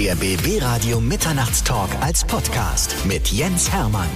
Der 0.00 0.14
BB 0.14 0.62
Radio 0.62 0.98
Mitternachtstalk 0.98 1.90
als 2.00 2.24
Podcast 2.24 2.96
mit 3.04 3.28
Jens 3.28 3.70
Hermann. 3.70 4.08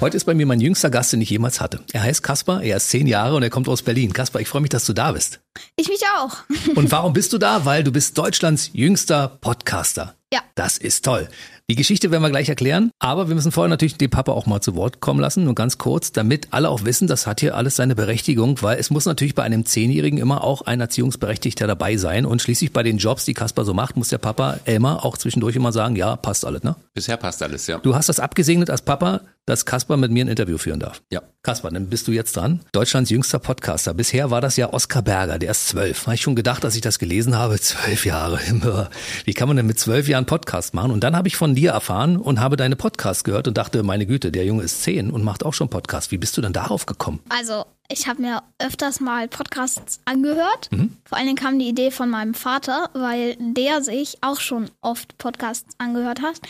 Heute 0.00 0.16
ist 0.16 0.24
bei 0.24 0.34
mir 0.34 0.44
mein 0.44 0.58
jüngster 0.58 0.90
Gast, 0.90 1.12
den 1.12 1.20
ich 1.20 1.30
jemals 1.30 1.60
hatte. 1.60 1.84
Er 1.92 2.02
heißt 2.02 2.24
Kaspar, 2.24 2.60
er 2.64 2.78
ist 2.78 2.90
zehn 2.90 3.06
Jahre 3.06 3.36
und 3.36 3.44
er 3.44 3.50
kommt 3.50 3.68
aus 3.68 3.82
Berlin. 3.82 4.12
Kaspar, 4.12 4.42
ich 4.42 4.48
freue 4.48 4.60
mich, 4.60 4.70
dass 4.70 4.86
du 4.86 4.92
da 4.92 5.12
bist. 5.12 5.38
Ich 5.76 5.86
mich 5.86 6.02
auch. 6.18 6.38
Und 6.74 6.90
warum 6.90 7.12
bist 7.12 7.32
du 7.32 7.38
da? 7.38 7.64
Weil 7.64 7.84
du 7.84 7.92
bist 7.92 8.18
Deutschlands 8.18 8.70
jüngster 8.72 9.28
Podcaster. 9.40 10.16
Ja. 10.32 10.40
Das 10.56 10.78
ist 10.78 11.04
toll. 11.04 11.28
Die 11.70 11.76
Geschichte 11.76 12.10
werden 12.10 12.22
wir 12.22 12.30
gleich 12.30 12.48
erklären, 12.48 12.90
aber 12.98 13.28
wir 13.28 13.34
müssen 13.34 13.52
vorher 13.52 13.68
natürlich 13.68 13.96
den 13.96 14.10
Papa 14.10 14.32
auch 14.32 14.46
mal 14.46 14.60
zu 14.60 14.74
Wort 14.74 15.00
kommen 15.00 15.20
lassen, 15.20 15.44
nur 15.44 15.54
ganz 15.54 15.78
kurz, 15.78 16.12
damit 16.12 16.48
alle 16.50 16.68
auch 16.68 16.84
wissen, 16.84 17.06
das 17.06 17.26
hat 17.26 17.40
hier 17.40 17.56
alles 17.56 17.76
seine 17.76 17.94
Berechtigung, 17.94 18.60
weil 18.62 18.78
es 18.78 18.90
muss 18.90 19.06
natürlich 19.06 19.34
bei 19.34 19.42
einem 19.42 19.64
Zehnjährigen 19.64 20.18
immer 20.18 20.44
auch 20.44 20.62
ein 20.62 20.80
Erziehungsberechtigter 20.80 21.66
dabei 21.66 21.96
sein 21.96 22.26
und 22.26 22.42
schließlich 22.42 22.72
bei 22.72 22.82
den 22.82 22.98
Jobs, 22.98 23.24
die 23.24 23.34
Kaspar 23.34 23.64
so 23.64 23.74
macht, 23.74 23.96
muss 23.96 24.08
der 24.08 24.18
Papa 24.18 24.58
Elmar 24.64 25.04
auch 25.04 25.16
zwischendurch 25.16 25.56
immer 25.56 25.72
sagen, 25.72 25.96
ja, 25.96 26.16
passt 26.16 26.44
alles, 26.44 26.62
ne? 26.62 26.74
Bisher 26.94 27.16
passt 27.16 27.42
alles, 27.42 27.66
ja. 27.66 27.78
Du 27.78 27.94
hast 27.94 28.08
das 28.08 28.20
abgesegnet 28.20 28.68
als 28.68 28.82
Papa, 28.82 29.20
dass 29.46 29.66
Kaspar 29.66 29.96
mit 29.96 30.10
mir 30.10 30.24
ein 30.24 30.28
Interview 30.28 30.58
führen 30.58 30.80
darf. 30.80 31.02
Ja. 31.10 31.22
Kaspar, 31.42 31.72
dann 31.72 31.88
bist 31.88 32.06
du 32.06 32.12
jetzt 32.12 32.36
dran. 32.36 32.60
Deutschlands 32.70 33.10
jüngster 33.10 33.40
Podcaster. 33.40 33.94
Bisher 33.94 34.30
war 34.30 34.40
das 34.40 34.56
ja 34.56 34.72
Oskar 34.72 35.02
Berger, 35.02 35.40
der 35.40 35.50
ist 35.50 35.68
zwölf. 35.68 36.06
Habe 36.06 36.14
ich 36.14 36.20
schon 36.20 36.36
gedacht, 36.36 36.62
dass 36.62 36.76
ich 36.76 36.80
das 36.80 37.00
gelesen 37.00 37.36
habe. 37.36 37.58
Zwölf 37.60 38.06
Jahre. 38.06 38.38
Wie 39.24 39.34
kann 39.34 39.48
man 39.48 39.56
denn 39.56 39.66
mit 39.66 39.80
zwölf 39.80 40.06
Jahren 40.06 40.26
Podcast 40.26 40.74
machen? 40.74 40.92
Und 40.92 41.02
dann 41.02 41.16
habe 41.16 41.26
ich 41.26 41.36
von 41.36 41.56
dir 41.56 41.72
erfahren 41.72 42.16
und 42.16 42.38
habe 42.38 42.56
deine 42.56 42.76
Podcasts 42.76 43.24
gehört 43.24 43.48
und 43.48 43.58
dachte, 43.58 43.82
meine 43.82 44.06
Güte, 44.06 44.30
der 44.30 44.44
Junge 44.44 44.62
ist 44.62 44.82
zehn 44.82 45.10
und 45.10 45.24
macht 45.24 45.44
auch 45.44 45.54
schon 45.54 45.68
Podcasts. 45.68 46.12
Wie 46.12 46.18
bist 46.18 46.36
du 46.36 46.40
denn 46.40 46.52
darauf 46.52 46.86
gekommen? 46.86 47.18
Also, 47.28 47.64
ich 47.88 48.06
habe 48.06 48.22
mir 48.22 48.42
öfters 48.58 49.00
mal 49.00 49.26
Podcasts 49.26 50.00
angehört. 50.04 50.70
Mhm. 50.70 50.96
Vor 51.04 51.18
allen 51.18 51.26
Dingen 51.26 51.36
kam 51.36 51.58
die 51.58 51.68
Idee 51.68 51.90
von 51.90 52.08
meinem 52.08 52.34
Vater, 52.34 52.88
weil 52.94 53.36
der 53.38 53.82
sich 53.82 54.18
auch 54.20 54.40
schon 54.40 54.70
oft 54.80 55.18
Podcasts 55.18 55.74
angehört 55.78 56.22
hat. 56.22 56.40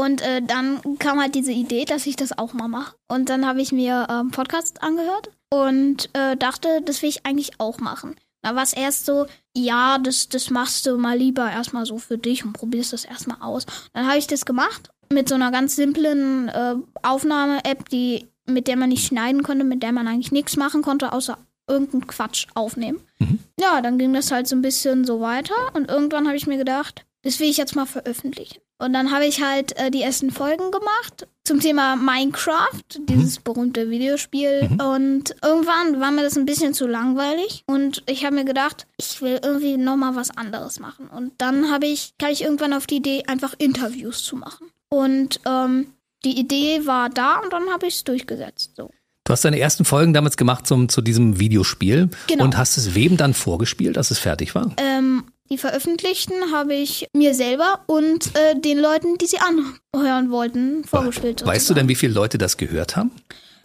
Und 0.00 0.22
äh, 0.22 0.40
dann 0.40 0.80
kam 0.98 1.20
halt 1.20 1.34
diese 1.34 1.52
Idee, 1.52 1.84
dass 1.84 2.06
ich 2.06 2.16
das 2.16 2.36
auch 2.38 2.54
mal 2.54 2.68
mache. 2.68 2.96
Und 3.06 3.28
dann 3.28 3.44
habe 3.44 3.60
ich 3.60 3.70
mir 3.70 4.06
ähm, 4.08 4.30
Podcasts 4.30 4.80
angehört 4.80 5.30
und 5.50 6.08
äh, 6.14 6.38
dachte, 6.38 6.80
das 6.82 7.02
will 7.02 7.10
ich 7.10 7.26
eigentlich 7.26 7.60
auch 7.60 7.80
machen. 7.80 8.16
Da 8.40 8.56
war 8.56 8.62
es 8.62 8.72
erst 8.72 9.04
so, 9.04 9.26
ja, 9.54 9.98
das, 9.98 10.30
das 10.30 10.48
machst 10.48 10.86
du 10.86 10.96
mal 10.96 11.18
lieber 11.18 11.50
erstmal 11.50 11.84
so 11.84 11.98
für 11.98 12.16
dich 12.16 12.46
und 12.46 12.54
probierst 12.54 12.94
das 12.94 13.04
erstmal 13.04 13.42
aus. 13.42 13.66
Dann 13.92 14.06
habe 14.06 14.16
ich 14.16 14.26
das 14.26 14.46
gemacht 14.46 14.88
mit 15.12 15.28
so 15.28 15.34
einer 15.34 15.50
ganz 15.50 15.76
simplen 15.76 16.48
äh, 16.48 16.76
Aufnahme-App, 17.02 17.90
die, 17.90 18.26
mit 18.46 18.68
der 18.68 18.76
man 18.76 18.88
nicht 18.88 19.06
schneiden 19.06 19.42
konnte, 19.42 19.64
mit 19.64 19.82
der 19.82 19.92
man 19.92 20.08
eigentlich 20.08 20.32
nichts 20.32 20.56
machen 20.56 20.80
konnte, 20.80 21.12
außer 21.12 21.36
irgendeinen 21.68 22.06
Quatsch 22.06 22.46
aufnehmen. 22.54 23.00
Ja, 23.60 23.82
dann 23.82 23.98
ging 23.98 24.14
das 24.14 24.32
halt 24.32 24.48
so 24.48 24.56
ein 24.56 24.62
bisschen 24.62 25.04
so 25.04 25.20
weiter 25.20 25.54
und 25.74 25.90
irgendwann 25.90 26.26
habe 26.26 26.38
ich 26.38 26.46
mir 26.46 26.56
gedacht, 26.56 27.04
das 27.20 27.38
will 27.38 27.50
ich 27.50 27.58
jetzt 27.58 27.76
mal 27.76 27.84
veröffentlichen. 27.84 28.60
Und 28.80 28.92
dann 28.92 29.12
habe 29.12 29.26
ich 29.26 29.42
halt 29.42 29.76
äh, 29.78 29.90
die 29.90 30.02
ersten 30.02 30.30
Folgen 30.30 30.70
gemacht 30.70 31.28
zum 31.44 31.60
Thema 31.60 31.96
Minecraft, 31.96 32.82
dieses 33.08 33.38
berühmte 33.38 33.90
Videospiel. 33.90 34.70
Und 34.82 35.34
irgendwann 35.42 36.00
war 36.00 36.10
mir 36.10 36.22
das 36.22 36.36
ein 36.36 36.46
bisschen 36.46 36.74
zu 36.74 36.86
langweilig. 36.86 37.62
Und 37.66 38.02
ich 38.06 38.24
habe 38.24 38.34
mir 38.36 38.44
gedacht, 38.44 38.86
ich 38.96 39.20
will 39.20 39.38
irgendwie 39.42 39.76
nochmal 39.76 40.16
was 40.16 40.30
anderes 40.36 40.80
machen. 40.80 41.08
Und 41.08 41.32
dann 41.38 41.70
habe 41.70 41.86
ich, 41.86 42.14
kam 42.18 42.30
ich 42.30 42.42
irgendwann 42.42 42.72
auf 42.72 42.86
die 42.86 42.96
Idee, 42.96 43.24
einfach 43.26 43.54
Interviews 43.58 44.24
zu 44.24 44.36
machen. 44.36 44.68
Und 44.88 45.40
ähm, 45.46 45.88
die 46.24 46.38
Idee 46.38 46.86
war 46.86 47.08
da 47.10 47.38
und 47.38 47.52
dann 47.52 47.68
habe 47.70 47.86
ich 47.86 47.96
es 47.96 48.04
durchgesetzt. 48.04 48.72
So. 48.76 48.90
Du 49.24 49.32
hast 49.32 49.44
deine 49.44 49.60
ersten 49.60 49.84
Folgen 49.84 50.12
damals 50.12 50.36
gemacht 50.36 50.66
zum, 50.66 50.88
zu 50.88 51.02
diesem 51.02 51.38
Videospiel 51.38 52.08
Genau. 52.26 52.44
und 52.44 52.56
hast 52.56 52.76
es 52.76 52.94
wem 52.94 53.16
dann 53.16 53.34
vorgespielt, 53.34 53.96
dass 53.96 54.10
es 54.10 54.18
fertig 54.18 54.54
war? 54.54 54.72
Ähm, 54.76 55.24
die 55.52 55.58
veröffentlichten 55.58 56.52
habe 56.52 56.74
ich 56.74 57.08
mir 57.14 57.34
selber 57.34 57.80
und 57.86 58.36
äh, 58.36 58.58
den 58.58 58.78
Leuten, 58.78 59.18
die 59.18 59.26
sie 59.26 59.38
anhören 59.38 60.30
wollten, 60.30 60.84
vorgespielt. 60.84 61.44
Weißt 61.44 61.68
du 61.68 61.74
denn, 61.74 61.88
wie 61.88 61.96
viele 61.96 62.14
Leute 62.14 62.38
das 62.38 62.56
gehört 62.56 62.96
haben? 62.96 63.10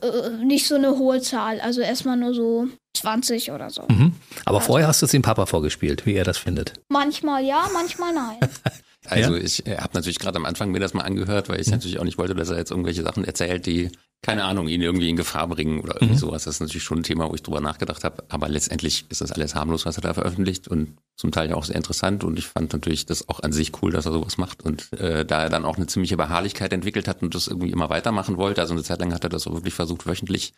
Äh, 0.02 0.44
nicht 0.44 0.68
so 0.68 0.76
eine 0.76 0.98
hohe 0.98 1.22
Zahl, 1.22 1.60
also 1.62 1.82
erstmal 1.82 2.18
nur 2.18 2.34
so 2.34 2.68
20 2.96 3.52
oder 3.52 3.70
so. 3.70 3.84
Mhm. 3.88 4.14
Aber 4.46 4.62
vorher 4.62 4.88
hast 4.88 5.02
du 5.02 5.06
es 5.06 5.12
dem 5.12 5.22
Papa 5.22 5.46
vorgespielt, 5.46 6.06
wie 6.06 6.16
er 6.16 6.24
das 6.24 6.38
findet. 6.38 6.74
Manchmal 6.90 7.44
ja, 7.44 7.70
manchmal 7.72 8.14
nein. 8.14 8.38
Also 9.10 9.36
Ja? 9.36 9.42
ich 9.42 9.66
äh, 9.68 9.78
habe 9.78 9.92
natürlich 9.94 10.20
gerade 10.20 10.38
am 10.38 10.46
Anfang 10.46 10.72
mir 10.72 10.80
das 10.80 10.94
mal 10.94 11.04
angehört, 11.04 11.50
weil 11.50 11.60
ich 11.62 11.68
natürlich 11.68 12.00
auch 12.00 12.04
nicht 12.04 12.18
wollte, 12.18 12.36
dass 12.36 12.50
er 12.50 12.58
jetzt 12.58 12.72
irgendwelche 12.72 13.04
Sachen 13.04 13.24
erzählt, 13.24 13.66
die, 13.66 13.92
keine 14.22 14.44
Ahnung, 14.46 14.68
ihn 14.68 14.82
irgendwie 14.82 15.10
in 15.10 15.16
Gefahr 15.16 15.48
bringen 15.48 15.80
oder 15.82 15.96
irgendwie 16.02 16.18
sowas. 16.18 16.46
Das 16.46 16.56
ist 16.56 16.60
natürlich 16.62 16.84
schon 16.84 17.00
ein 17.00 17.04
Thema, 17.04 17.30
wo 17.30 17.36
ich 17.36 17.44
drüber 17.44 17.62
nachgedacht 17.62 18.04
habe. 18.04 18.24
Aber 18.30 18.50
letztendlich 18.50 19.06
ist 19.10 19.22
das 19.22 19.32
alles 19.32 19.56
harmlos, 19.56 19.86
was 19.86 19.98
er 19.98 20.02
da 20.02 20.14
veröffentlicht 20.14 20.68
und 20.68 20.98
zum 21.16 21.32
Teil 21.32 21.50
ja 21.50 21.56
auch 21.56 21.66
sehr 21.66 21.76
interessant. 21.76 22.24
Und 22.24 22.40
ich 22.40 22.48
fand 22.48 22.74
natürlich 22.74 23.06
das 23.06 23.30
auch 23.30 23.42
an 23.42 23.52
sich 23.52 23.72
cool, 23.82 23.92
dass 23.92 24.06
er 24.06 24.12
sowas 24.12 24.38
macht. 24.38 24.64
Und 24.64 24.92
äh, 24.94 25.26
da 25.26 25.44
er 25.44 25.50
dann 25.50 25.66
auch 25.66 25.78
eine 25.78 25.88
ziemliche 25.88 26.18
Beharrlichkeit 26.18 26.74
entwickelt 26.74 27.08
hat 27.08 27.22
und 27.22 27.36
das 27.36 27.48
irgendwie 27.48 27.72
immer 27.72 27.90
weitermachen 27.90 28.38
wollte, 28.38 28.62
also 28.62 28.74
eine 28.74 28.84
Zeit 28.84 29.00
lang 29.00 29.14
hat 29.14 29.24
er 29.24 29.30
das 29.30 29.46
auch 29.48 29.54
wirklich 29.54 29.74
versucht, 29.74 30.08
wöchentlich 30.08 30.54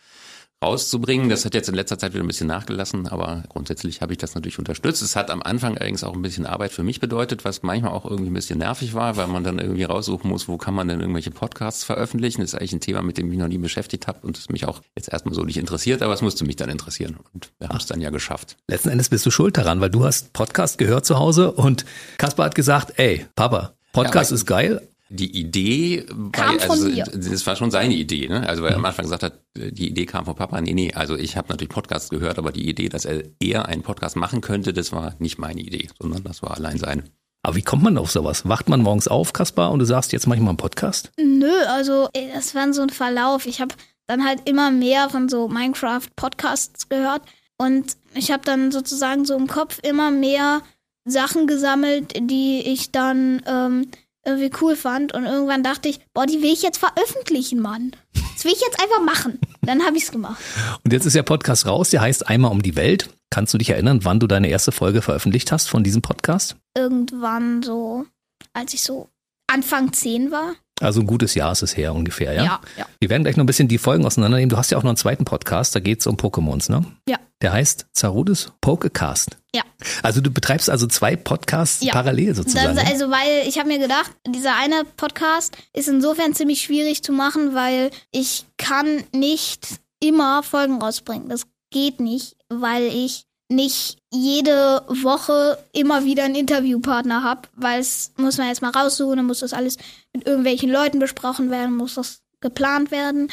rauszubringen. 0.63 1.29
Das 1.29 1.45
hat 1.45 1.53
jetzt 1.53 1.69
in 1.69 1.75
letzter 1.75 1.99
Zeit 1.99 2.13
wieder 2.13 2.23
ein 2.23 2.27
bisschen 2.27 2.47
nachgelassen, 2.47 3.07
aber 3.07 3.43
grundsätzlich 3.47 4.01
habe 4.01 4.13
ich 4.13 4.17
das 4.17 4.33
natürlich 4.33 4.57
unterstützt. 4.57 5.01
Es 5.03 5.15
hat 5.15 5.29
am 5.29 5.43
Anfang 5.43 5.77
allerdings 5.77 6.03
auch 6.03 6.13
ein 6.13 6.21
bisschen 6.21 6.47
Arbeit 6.47 6.71
für 6.71 6.83
mich 6.83 6.99
bedeutet, 6.99 7.45
was 7.45 7.61
manchmal 7.61 7.91
auch 7.91 8.05
irgendwie 8.05 8.31
ein 8.31 8.33
bisschen 8.33 8.59
nervig 8.59 8.95
war, 8.95 9.17
weil 9.17 9.27
man 9.27 9.43
dann 9.43 9.59
irgendwie 9.59 9.83
raussuchen 9.83 10.29
muss, 10.29 10.47
wo 10.47 10.57
kann 10.57 10.73
man 10.73 10.87
denn 10.87 10.99
irgendwelche 10.99 11.29
Podcasts 11.29 11.83
veröffentlichen. 11.83 12.41
Das 12.41 12.53
ist 12.53 12.59
eigentlich 12.59 12.73
ein 12.73 12.79
Thema, 12.79 13.03
mit 13.03 13.17
dem 13.17 13.31
ich 13.31 13.37
noch 13.37 13.47
nie 13.47 13.59
beschäftigt 13.59 14.07
habe 14.07 14.25
und 14.25 14.37
das 14.37 14.49
mich 14.49 14.65
auch 14.65 14.81
jetzt 14.95 15.13
erstmal 15.13 15.35
so 15.35 15.43
nicht 15.43 15.57
interessiert, 15.57 16.01
aber 16.01 16.13
es 16.13 16.21
musste 16.21 16.43
mich 16.45 16.55
dann 16.55 16.69
interessieren 16.69 17.17
und 17.33 17.51
wir 17.59 17.69
haben 17.69 17.77
es 17.77 17.85
dann 17.85 18.01
ja 18.01 18.09
geschafft. 18.09 18.57
Letzten 18.67 18.89
Endes 18.89 19.09
bist 19.09 19.25
du 19.25 19.31
schuld 19.31 19.57
daran, 19.57 19.79
weil 19.79 19.91
du 19.91 20.05
hast 20.05 20.33
Podcast 20.33 20.79
gehört 20.79 21.05
zu 21.05 21.19
Hause 21.19 21.51
und 21.51 21.85
Kaspar 22.17 22.47
hat 22.47 22.55
gesagt, 22.55 22.93
ey, 22.97 23.27
Papa, 23.35 23.73
Podcast 23.93 24.31
Ja, 24.31 24.35
ist 24.35 24.45
geil. 24.45 24.81
Die 25.09 25.39
Idee, 25.39 26.05
Kam 26.31 26.57
bei, 26.57 26.59
von 26.59 26.71
also 26.71 26.89
mir. 26.89 27.05
das 27.05 27.47
war 27.47 27.55
schon 27.55 27.71
seine 27.71 27.93
Idee, 27.93 28.27
ne? 28.27 28.47
Also 28.47 28.63
weil 28.63 28.71
er 28.71 28.77
am 28.77 28.85
Anfang 28.85 29.05
gesagt 29.05 29.23
hat, 29.23 29.41
die 29.55 29.87
Idee 29.87 30.05
kam 30.05 30.25
von 30.25 30.35
Papa. 30.35 30.59
Nee, 30.59 30.73
nee, 30.73 30.93
also 30.93 31.15
ich 31.15 31.37
habe 31.37 31.47
natürlich 31.49 31.69
Podcasts 31.69 32.09
gehört, 32.09 32.37
aber 32.37 32.51
die 32.51 32.67
Idee, 32.67 32.89
dass 32.89 33.05
er 33.05 33.23
eher 33.39 33.67
einen 33.67 33.83
Podcast 33.83 34.15
machen 34.15 34.41
könnte, 34.41 34.73
das 34.73 34.91
war 34.91 35.15
nicht 35.19 35.37
meine 35.37 35.61
Idee, 35.61 35.87
sondern 35.99 36.23
das 36.23 36.41
war 36.41 36.55
allein 36.55 36.77
seine. 36.77 37.03
Aber 37.43 37.55
wie 37.55 37.61
kommt 37.61 37.83
man 37.83 37.97
auf 37.97 38.11
sowas? 38.11 38.47
Wacht 38.49 38.67
man 38.67 38.81
morgens 38.81 39.07
auf, 39.07 39.31
Kaspar, 39.31 39.71
und 39.71 39.79
du 39.79 39.85
sagst, 39.85 40.11
jetzt 40.11 40.27
mach 40.27 40.35
ich 40.35 40.41
mal 40.41 40.49
einen 40.49 40.57
Podcast? 40.57 41.11
Nö, 41.17 41.51
also 41.67 42.09
ey, 42.13 42.29
das 42.33 42.53
war 42.55 42.73
so 42.73 42.81
ein 42.81 42.89
Verlauf. 42.89 43.45
Ich 43.45 43.61
habe 43.61 43.73
dann 44.07 44.25
halt 44.25 44.49
immer 44.49 44.71
mehr 44.71 45.09
von 45.09 45.29
so 45.29 45.47
Minecraft-Podcasts 45.47 46.89
gehört 46.89 47.21
und 47.57 47.95
ich 48.13 48.31
habe 48.31 48.43
dann 48.43 48.71
sozusagen 48.71 49.25
so 49.25 49.35
im 49.35 49.47
Kopf 49.47 49.79
immer 49.83 50.11
mehr 50.11 50.61
Sachen 51.05 51.47
gesammelt, 51.47 52.13
die 52.19 52.61
ich 52.65 52.91
dann 52.91 53.41
ähm, 53.45 53.87
irgendwie 54.27 54.51
cool 54.61 54.75
fand 54.75 55.13
und 55.13 55.25
irgendwann 55.25 55.63
dachte 55.63 55.89
ich, 55.89 55.99
boah, 56.13 56.25
die 56.25 56.41
will 56.41 56.51
ich 56.51 56.61
jetzt 56.61 56.77
veröffentlichen, 56.77 57.59
Mann. 57.59 57.91
Das 58.35 58.45
will 58.45 58.51
ich 58.51 58.61
jetzt 58.61 58.79
einfach 58.79 59.01
machen. 59.01 59.39
Dann 59.61 59.83
habe 59.83 59.97
ich's 59.97 60.11
gemacht. 60.11 60.41
Und 60.83 60.93
jetzt 60.93 61.05
ist 61.05 61.15
der 61.15 61.23
Podcast 61.23 61.65
raus, 61.65 61.89
der 61.89 62.01
heißt 62.01 62.27
Einmal 62.27 62.51
um 62.51 62.61
die 62.61 62.75
Welt. 62.75 63.09
Kannst 63.29 63.53
du 63.53 63.57
dich 63.57 63.71
erinnern, 63.71 64.03
wann 64.03 64.19
du 64.19 64.27
deine 64.27 64.49
erste 64.49 64.71
Folge 64.71 65.01
veröffentlicht 65.01 65.51
hast 65.51 65.69
von 65.69 65.83
diesem 65.83 66.01
Podcast? 66.01 66.55
Irgendwann 66.75 67.63
so, 67.63 68.05
als 68.53 68.73
ich 68.73 68.83
so 68.83 69.09
Anfang 69.47 69.91
10 69.93 70.31
war. 70.31 70.53
Also 70.79 71.01
ein 71.01 71.07
gutes 71.07 71.33
Jahr 71.35 71.51
ist 71.51 71.63
es 71.63 71.75
her 71.75 71.93
ungefähr, 71.93 72.33
ja? 72.33 72.43
Ja, 72.43 72.61
ja. 72.77 72.85
Wir 72.99 73.09
werden 73.09 73.23
gleich 73.23 73.35
noch 73.37 73.43
ein 73.43 73.47
bisschen 73.47 73.67
die 73.67 73.77
Folgen 73.77 74.05
auseinandernehmen. 74.05 74.49
Du 74.49 74.57
hast 74.57 74.69
ja 74.71 74.77
auch 74.77 74.83
noch 74.83 74.89
einen 74.91 74.97
zweiten 74.97 75.25
Podcast, 75.25 75.75
da 75.75 75.79
geht 75.79 75.99
es 76.01 76.07
um 76.07 76.15
Pokémons, 76.17 76.71
ne? 76.71 76.85
Ja. 77.09 77.17
Der 77.41 77.53
heißt 77.53 77.85
Zarudis 77.93 78.51
Pokecast. 78.61 79.37
Ja. 79.55 79.61
Also 80.03 80.21
du 80.21 80.31
betreibst 80.31 80.69
also 80.69 80.87
zwei 80.87 81.15
Podcasts 81.15 81.83
Ja. 81.83 81.93
parallel 81.93 82.33
sozusagen. 82.35 82.75
Das, 82.75 82.85
also, 82.85 83.09
weil 83.11 83.47
ich 83.47 83.57
habe 83.59 83.67
mir 83.67 83.79
gedacht, 83.79 84.11
dieser 84.27 84.55
eine 84.55 84.83
Podcast 84.97 85.55
ist 85.73 85.87
insofern 85.87 86.33
ziemlich 86.33 86.61
schwierig 86.61 87.03
zu 87.03 87.11
machen, 87.11 87.53
weil 87.53 87.91
ich 88.11 88.45
kann 88.57 89.03
nicht 89.13 89.67
immer 89.99 90.41
Folgen 90.41 90.81
rausbringen. 90.81 91.29
Das 91.29 91.43
geht 91.69 91.99
nicht, 91.99 92.37
weil 92.49 92.83
ich 92.83 93.26
nicht 93.49 93.97
jede 94.11 94.83
Woche 94.87 95.57
immer 95.71 96.03
wieder 96.03 96.23
einen 96.23 96.35
Interviewpartner 96.35 97.23
habe, 97.23 97.47
weil 97.55 97.79
es 97.79 98.11
muss 98.17 98.37
man 98.37 98.47
jetzt 98.47 98.61
mal 98.61 98.71
raussuchen, 98.71 99.17
dann 99.17 99.25
muss 99.25 99.39
das 99.39 99.53
alles 99.53 99.77
mit 100.13 100.27
irgendwelchen 100.27 100.69
Leuten 100.69 100.99
besprochen 100.99 101.49
werden, 101.49 101.75
muss 101.75 101.95
das 101.95 102.21
geplant 102.41 102.91
werden 102.91 103.29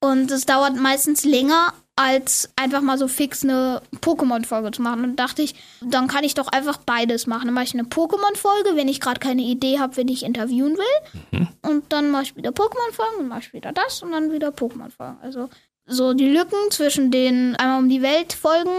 und 0.00 0.30
es 0.30 0.46
dauert 0.46 0.76
meistens 0.76 1.24
länger 1.24 1.74
als 1.96 2.48
einfach 2.54 2.80
mal 2.80 2.96
so 2.96 3.08
fix 3.08 3.42
eine 3.42 3.82
Pokémon-Folge 4.00 4.70
zu 4.70 4.82
machen. 4.82 5.02
Und 5.02 5.16
dachte 5.16 5.42
ich, 5.42 5.56
dann 5.80 6.06
kann 6.06 6.22
ich 6.22 6.34
doch 6.34 6.46
einfach 6.46 6.78
beides 6.78 7.26
machen. 7.26 7.46
Dann 7.46 7.54
mache 7.54 7.64
ich 7.64 7.74
eine 7.74 7.82
Pokémon-Folge, 7.82 8.76
wenn 8.76 8.86
ich 8.86 9.00
gerade 9.00 9.18
keine 9.18 9.42
Idee 9.42 9.80
habe, 9.80 9.96
wen 9.96 10.06
ich 10.06 10.24
interviewen 10.24 10.76
will. 10.76 11.48
Und 11.62 11.92
dann 11.92 12.12
mache 12.12 12.22
ich 12.22 12.36
wieder 12.36 12.50
Pokémon-Folgen, 12.50 13.18
dann 13.18 13.28
mache 13.28 13.40
ich 13.40 13.52
wieder 13.52 13.72
das 13.72 14.00
und 14.04 14.12
dann 14.12 14.30
wieder 14.30 14.50
Pokémon-Folgen. 14.50 15.18
Also 15.20 15.48
so 15.88 16.14
die 16.14 16.28
Lücken 16.28 16.70
zwischen 16.70 17.10
den 17.10 17.56
einmal 17.56 17.78
um 17.78 17.88
die 17.88 18.02
Welt 18.02 18.32
Folgen 18.32 18.70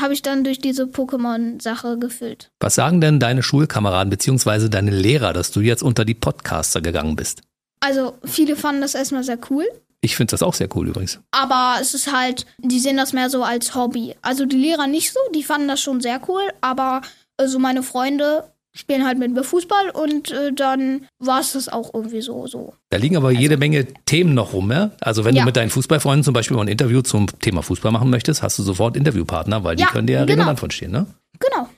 habe 0.00 0.14
ich 0.14 0.22
dann 0.22 0.44
durch 0.44 0.60
diese 0.60 0.84
Pokémon-Sache 0.84 1.98
gefüllt. 1.98 2.50
Was 2.60 2.76
sagen 2.76 3.00
denn 3.00 3.18
deine 3.18 3.42
Schulkameraden 3.42 4.10
beziehungsweise 4.10 4.70
deine 4.70 4.92
Lehrer, 4.92 5.32
dass 5.32 5.50
du 5.50 5.60
jetzt 5.60 5.82
unter 5.82 6.04
die 6.04 6.14
Podcaster 6.14 6.80
gegangen 6.80 7.16
bist? 7.16 7.42
Also 7.80 8.14
viele 8.24 8.56
fanden 8.56 8.80
das 8.80 8.94
erstmal 8.94 9.24
sehr 9.24 9.38
cool. 9.50 9.64
Ich 10.00 10.14
finde 10.14 10.30
das 10.30 10.42
auch 10.42 10.54
sehr 10.54 10.68
cool 10.76 10.88
übrigens. 10.88 11.18
Aber 11.32 11.78
es 11.80 11.94
ist 11.94 12.12
halt, 12.12 12.46
die 12.58 12.78
sehen 12.78 12.96
das 12.96 13.12
mehr 13.12 13.30
so 13.30 13.42
als 13.42 13.74
Hobby. 13.74 14.14
Also 14.22 14.46
die 14.46 14.56
Lehrer 14.56 14.86
nicht 14.86 15.12
so, 15.12 15.18
die 15.34 15.42
fanden 15.42 15.68
das 15.68 15.80
schon 15.80 16.00
sehr 16.00 16.20
cool, 16.28 16.42
aber 16.60 17.02
also 17.36 17.58
meine 17.58 17.82
Freunde 17.82 18.44
spielen 18.78 19.04
halt 19.04 19.18
mit 19.18 19.32
mir 19.32 19.42
Fußball 19.42 19.90
und 19.90 20.30
äh, 20.30 20.52
dann 20.52 21.06
war 21.18 21.40
es 21.40 21.52
das 21.52 21.68
auch 21.68 21.92
irgendwie 21.92 22.20
so. 22.22 22.46
so. 22.46 22.74
Da 22.90 22.96
liegen 22.98 23.16
aber 23.16 23.30
jede 23.32 23.56
Menge 23.56 23.86
Themen 24.06 24.34
noch 24.34 24.52
rum, 24.52 24.70
ja? 24.70 24.92
Also 25.00 25.24
wenn 25.24 25.34
Ja. 25.34 25.42
du 25.42 25.46
mit 25.46 25.56
deinen 25.56 25.70
Fußballfreunden 25.70 26.22
zum 26.24 26.32
Beispiel 26.34 26.56
mal 26.56 26.62
ein 26.62 26.68
Interview 26.68 27.02
zum 27.02 27.26
Thema 27.40 27.62
Fußball 27.62 27.90
machen 27.90 28.08
möchtest, 28.10 28.42
hast 28.42 28.58
du 28.58 28.62
sofort 28.62 28.96
Interviewpartner, 28.96 29.64
weil 29.64 29.76
die 29.76 29.82
Ja, 29.82 29.88
können 29.90 30.06
dir 30.06 30.14
ja 30.14 30.24
genau. 30.24 30.32
redundant 30.34 30.60
von 30.60 30.70
stehen, 30.70 30.92
ne? 30.92 31.06
Genau. 31.40 31.68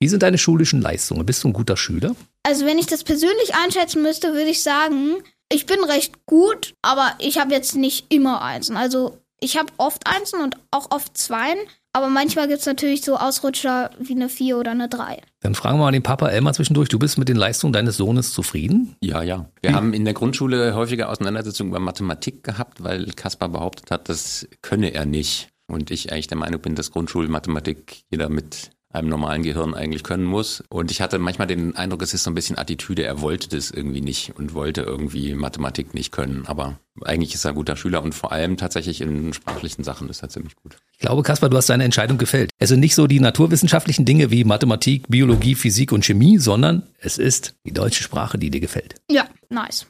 Wie 0.00 0.08
sind 0.08 0.22
deine 0.22 0.38
schulischen 0.38 0.80
Leistungen? 0.80 1.24
Bist 1.26 1.42
du 1.44 1.48
ein 1.48 1.52
guter 1.52 1.76
Schüler? 1.76 2.14
Also 2.44 2.66
wenn 2.66 2.78
ich 2.78 2.86
das 2.86 3.04
persönlich 3.04 3.54
einschätzen 3.54 4.02
müsste, 4.02 4.28
würde 4.32 4.50
ich 4.50 4.62
sagen, 4.62 5.16
ich 5.52 5.66
bin 5.66 5.82
recht 5.84 6.26
gut, 6.26 6.74
aber 6.82 7.12
ich 7.18 7.38
habe 7.38 7.52
jetzt 7.52 7.76
nicht 7.76 8.12
immer 8.12 8.42
Einsen. 8.42 8.76
Also 8.76 9.18
ich 9.40 9.56
habe 9.56 9.72
oft 9.76 10.06
Einsen 10.06 10.40
und 10.40 10.56
auch 10.70 10.90
oft 10.90 11.16
Zweien, 11.16 11.58
aber 11.94 12.08
manchmal 12.08 12.48
gibt 12.48 12.58
es 12.58 12.66
natürlich 12.66 13.02
so 13.02 13.16
Ausrutscher 13.16 13.90
wie 14.00 14.14
eine 14.14 14.28
Vier 14.28 14.58
oder 14.58 14.72
eine 14.72 14.88
Drei. 14.88 15.22
Dann 15.40 15.54
fragen 15.54 15.78
wir 15.78 15.84
mal 15.84 15.92
den 15.92 16.02
Papa 16.02 16.28
Elmar 16.28 16.52
zwischendurch. 16.52 16.88
Du 16.88 16.98
bist 16.98 17.18
mit 17.18 17.28
den 17.28 17.36
Leistungen 17.36 17.72
deines 17.72 17.96
Sohnes 17.96 18.32
zufrieden? 18.32 18.96
Ja, 19.00 19.22
ja. 19.22 19.48
Wir 19.62 19.74
haben 19.74 19.94
in 19.94 20.04
der 20.04 20.12
Grundschule 20.12 20.74
häufige 20.74 21.08
Auseinandersetzungen 21.08 21.70
über 21.70 21.78
Mathematik 21.78 22.42
gehabt, 22.42 22.82
weil 22.82 23.12
Kaspar 23.12 23.48
behauptet 23.48 23.92
hat, 23.92 24.08
das 24.08 24.48
könne 24.60 24.92
er 24.92 25.06
nicht. 25.06 25.50
Und 25.68 25.92
ich 25.92 26.12
eigentlich 26.12 26.26
der 26.26 26.36
Meinung 26.36 26.60
bin, 26.60 26.74
dass 26.74 26.90
Grundschulmathematik 26.90 28.02
jeder 28.10 28.28
mit 28.28 28.70
einem 28.94 29.08
normalen 29.08 29.42
Gehirn 29.42 29.74
eigentlich 29.74 30.02
können 30.02 30.24
muss. 30.24 30.62
Und 30.68 30.90
ich 30.90 31.00
hatte 31.00 31.18
manchmal 31.18 31.46
den 31.46 31.76
Eindruck, 31.76 32.02
es 32.02 32.14
ist 32.14 32.24
so 32.24 32.30
ein 32.30 32.34
bisschen 32.34 32.58
Attitüde, 32.58 33.04
er 33.04 33.20
wollte 33.20 33.48
das 33.48 33.70
irgendwie 33.70 34.00
nicht 34.00 34.36
und 34.36 34.54
wollte 34.54 34.82
irgendwie 34.82 35.34
Mathematik 35.34 35.94
nicht 35.94 36.12
können. 36.12 36.44
Aber 36.46 36.78
eigentlich 37.02 37.34
ist 37.34 37.44
er 37.44 37.50
ein 37.50 37.56
guter 37.56 37.76
Schüler 37.76 38.02
und 38.02 38.14
vor 38.14 38.32
allem 38.32 38.56
tatsächlich 38.56 39.00
in 39.00 39.32
sprachlichen 39.32 39.84
Sachen 39.84 40.08
ist 40.08 40.22
er 40.22 40.28
ziemlich 40.28 40.56
gut. 40.56 40.76
Ich 40.92 41.00
glaube, 41.00 41.22
Kaspar, 41.22 41.50
du 41.50 41.56
hast 41.56 41.68
deine 41.68 41.84
Entscheidung 41.84 42.18
gefällt. 42.18 42.50
Es 42.58 42.68
sind 42.68 42.80
nicht 42.80 42.94
so 42.94 43.06
die 43.06 43.20
naturwissenschaftlichen 43.20 44.04
Dinge 44.04 44.30
wie 44.30 44.44
Mathematik, 44.44 45.08
Biologie, 45.08 45.54
Physik 45.54 45.92
und 45.92 46.04
Chemie, 46.04 46.38
sondern 46.38 46.84
es 46.98 47.18
ist 47.18 47.54
die 47.66 47.72
deutsche 47.72 48.02
Sprache, 48.02 48.38
die 48.38 48.50
dir 48.50 48.60
gefällt. 48.60 48.94
Ja, 49.10 49.26
nice. 49.48 49.86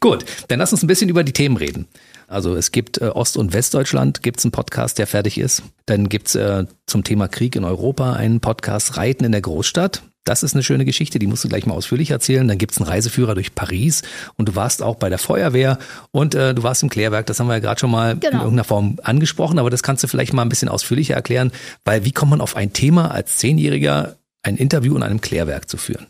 Gut, 0.00 0.24
dann 0.48 0.58
lass 0.60 0.72
uns 0.72 0.82
ein 0.82 0.86
bisschen 0.86 1.08
über 1.08 1.24
die 1.24 1.32
Themen 1.32 1.56
reden. 1.56 1.88
Also 2.28 2.54
es 2.56 2.70
gibt 2.72 3.00
äh, 3.00 3.06
Ost- 3.06 3.36
und 3.38 3.52
Westdeutschland, 3.54 4.22
gibt 4.22 4.38
es 4.38 4.44
einen 4.44 4.52
Podcast, 4.52 4.98
der 4.98 5.06
fertig 5.06 5.38
ist. 5.38 5.62
Dann 5.86 6.08
gibt 6.08 6.28
es 6.28 6.34
äh, 6.34 6.66
zum 6.86 7.02
Thema 7.02 7.26
Krieg 7.26 7.56
in 7.56 7.64
Europa 7.64 8.12
einen 8.12 8.40
Podcast 8.40 8.96
Reiten 8.98 9.24
in 9.24 9.32
der 9.32 9.40
Großstadt. 9.40 10.02
Das 10.24 10.42
ist 10.42 10.52
eine 10.52 10.62
schöne 10.62 10.84
Geschichte, 10.84 11.18
die 11.18 11.26
musst 11.26 11.42
du 11.44 11.48
gleich 11.48 11.64
mal 11.64 11.72
ausführlich 11.72 12.10
erzählen. 12.10 12.46
Dann 12.46 12.58
gibt 12.58 12.72
es 12.72 12.78
einen 12.78 12.86
Reiseführer 12.86 13.34
durch 13.34 13.54
Paris 13.54 14.02
und 14.36 14.50
du 14.50 14.54
warst 14.56 14.82
auch 14.82 14.96
bei 14.96 15.08
der 15.08 15.16
Feuerwehr 15.16 15.78
und 16.10 16.34
äh, 16.34 16.52
du 16.54 16.62
warst 16.62 16.82
im 16.82 16.90
Klärwerk. 16.90 17.24
Das 17.24 17.40
haben 17.40 17.46
wir 17.46 17.54
ja 17.54 17.60
gerade 17.60 17.80
schon 17.80 17.90
mal 17.90 18.12
in 18.12 18.20
Genau. 18.20 18.40
irgendeiner 18.40 18.64
Form 18.64 18.98
angesprochen, 19.02 19.58
aber 19.58 19.70
das 19.70 19.82
kannst 19.82 20.04
du 20.04 20.06
vielleicht 20.08 20.34
mal 20.34 20.42
ein 20.42 20.50
bisschen 20.50 20.68
ausführlicher 20.68 21.14
erklären, 21.14 21.50
weil 21.86 22.04
wie 22.04 22.12
kommt 22.12 22.28
man 22.30 22.42
auf 22.42 22.56
ein 22.56 22.74
Thema 22.74 23.10
als 23.10 23.38
Zehnjähriger 23.38 24.16
ein 24.42 24.58
Interview 24.58 24.94
in 24.96 25.02
einem 25.02 25.22
Klärwerk 25.22 25.66
zu 25.70 25.78
führen? 25.78 26.06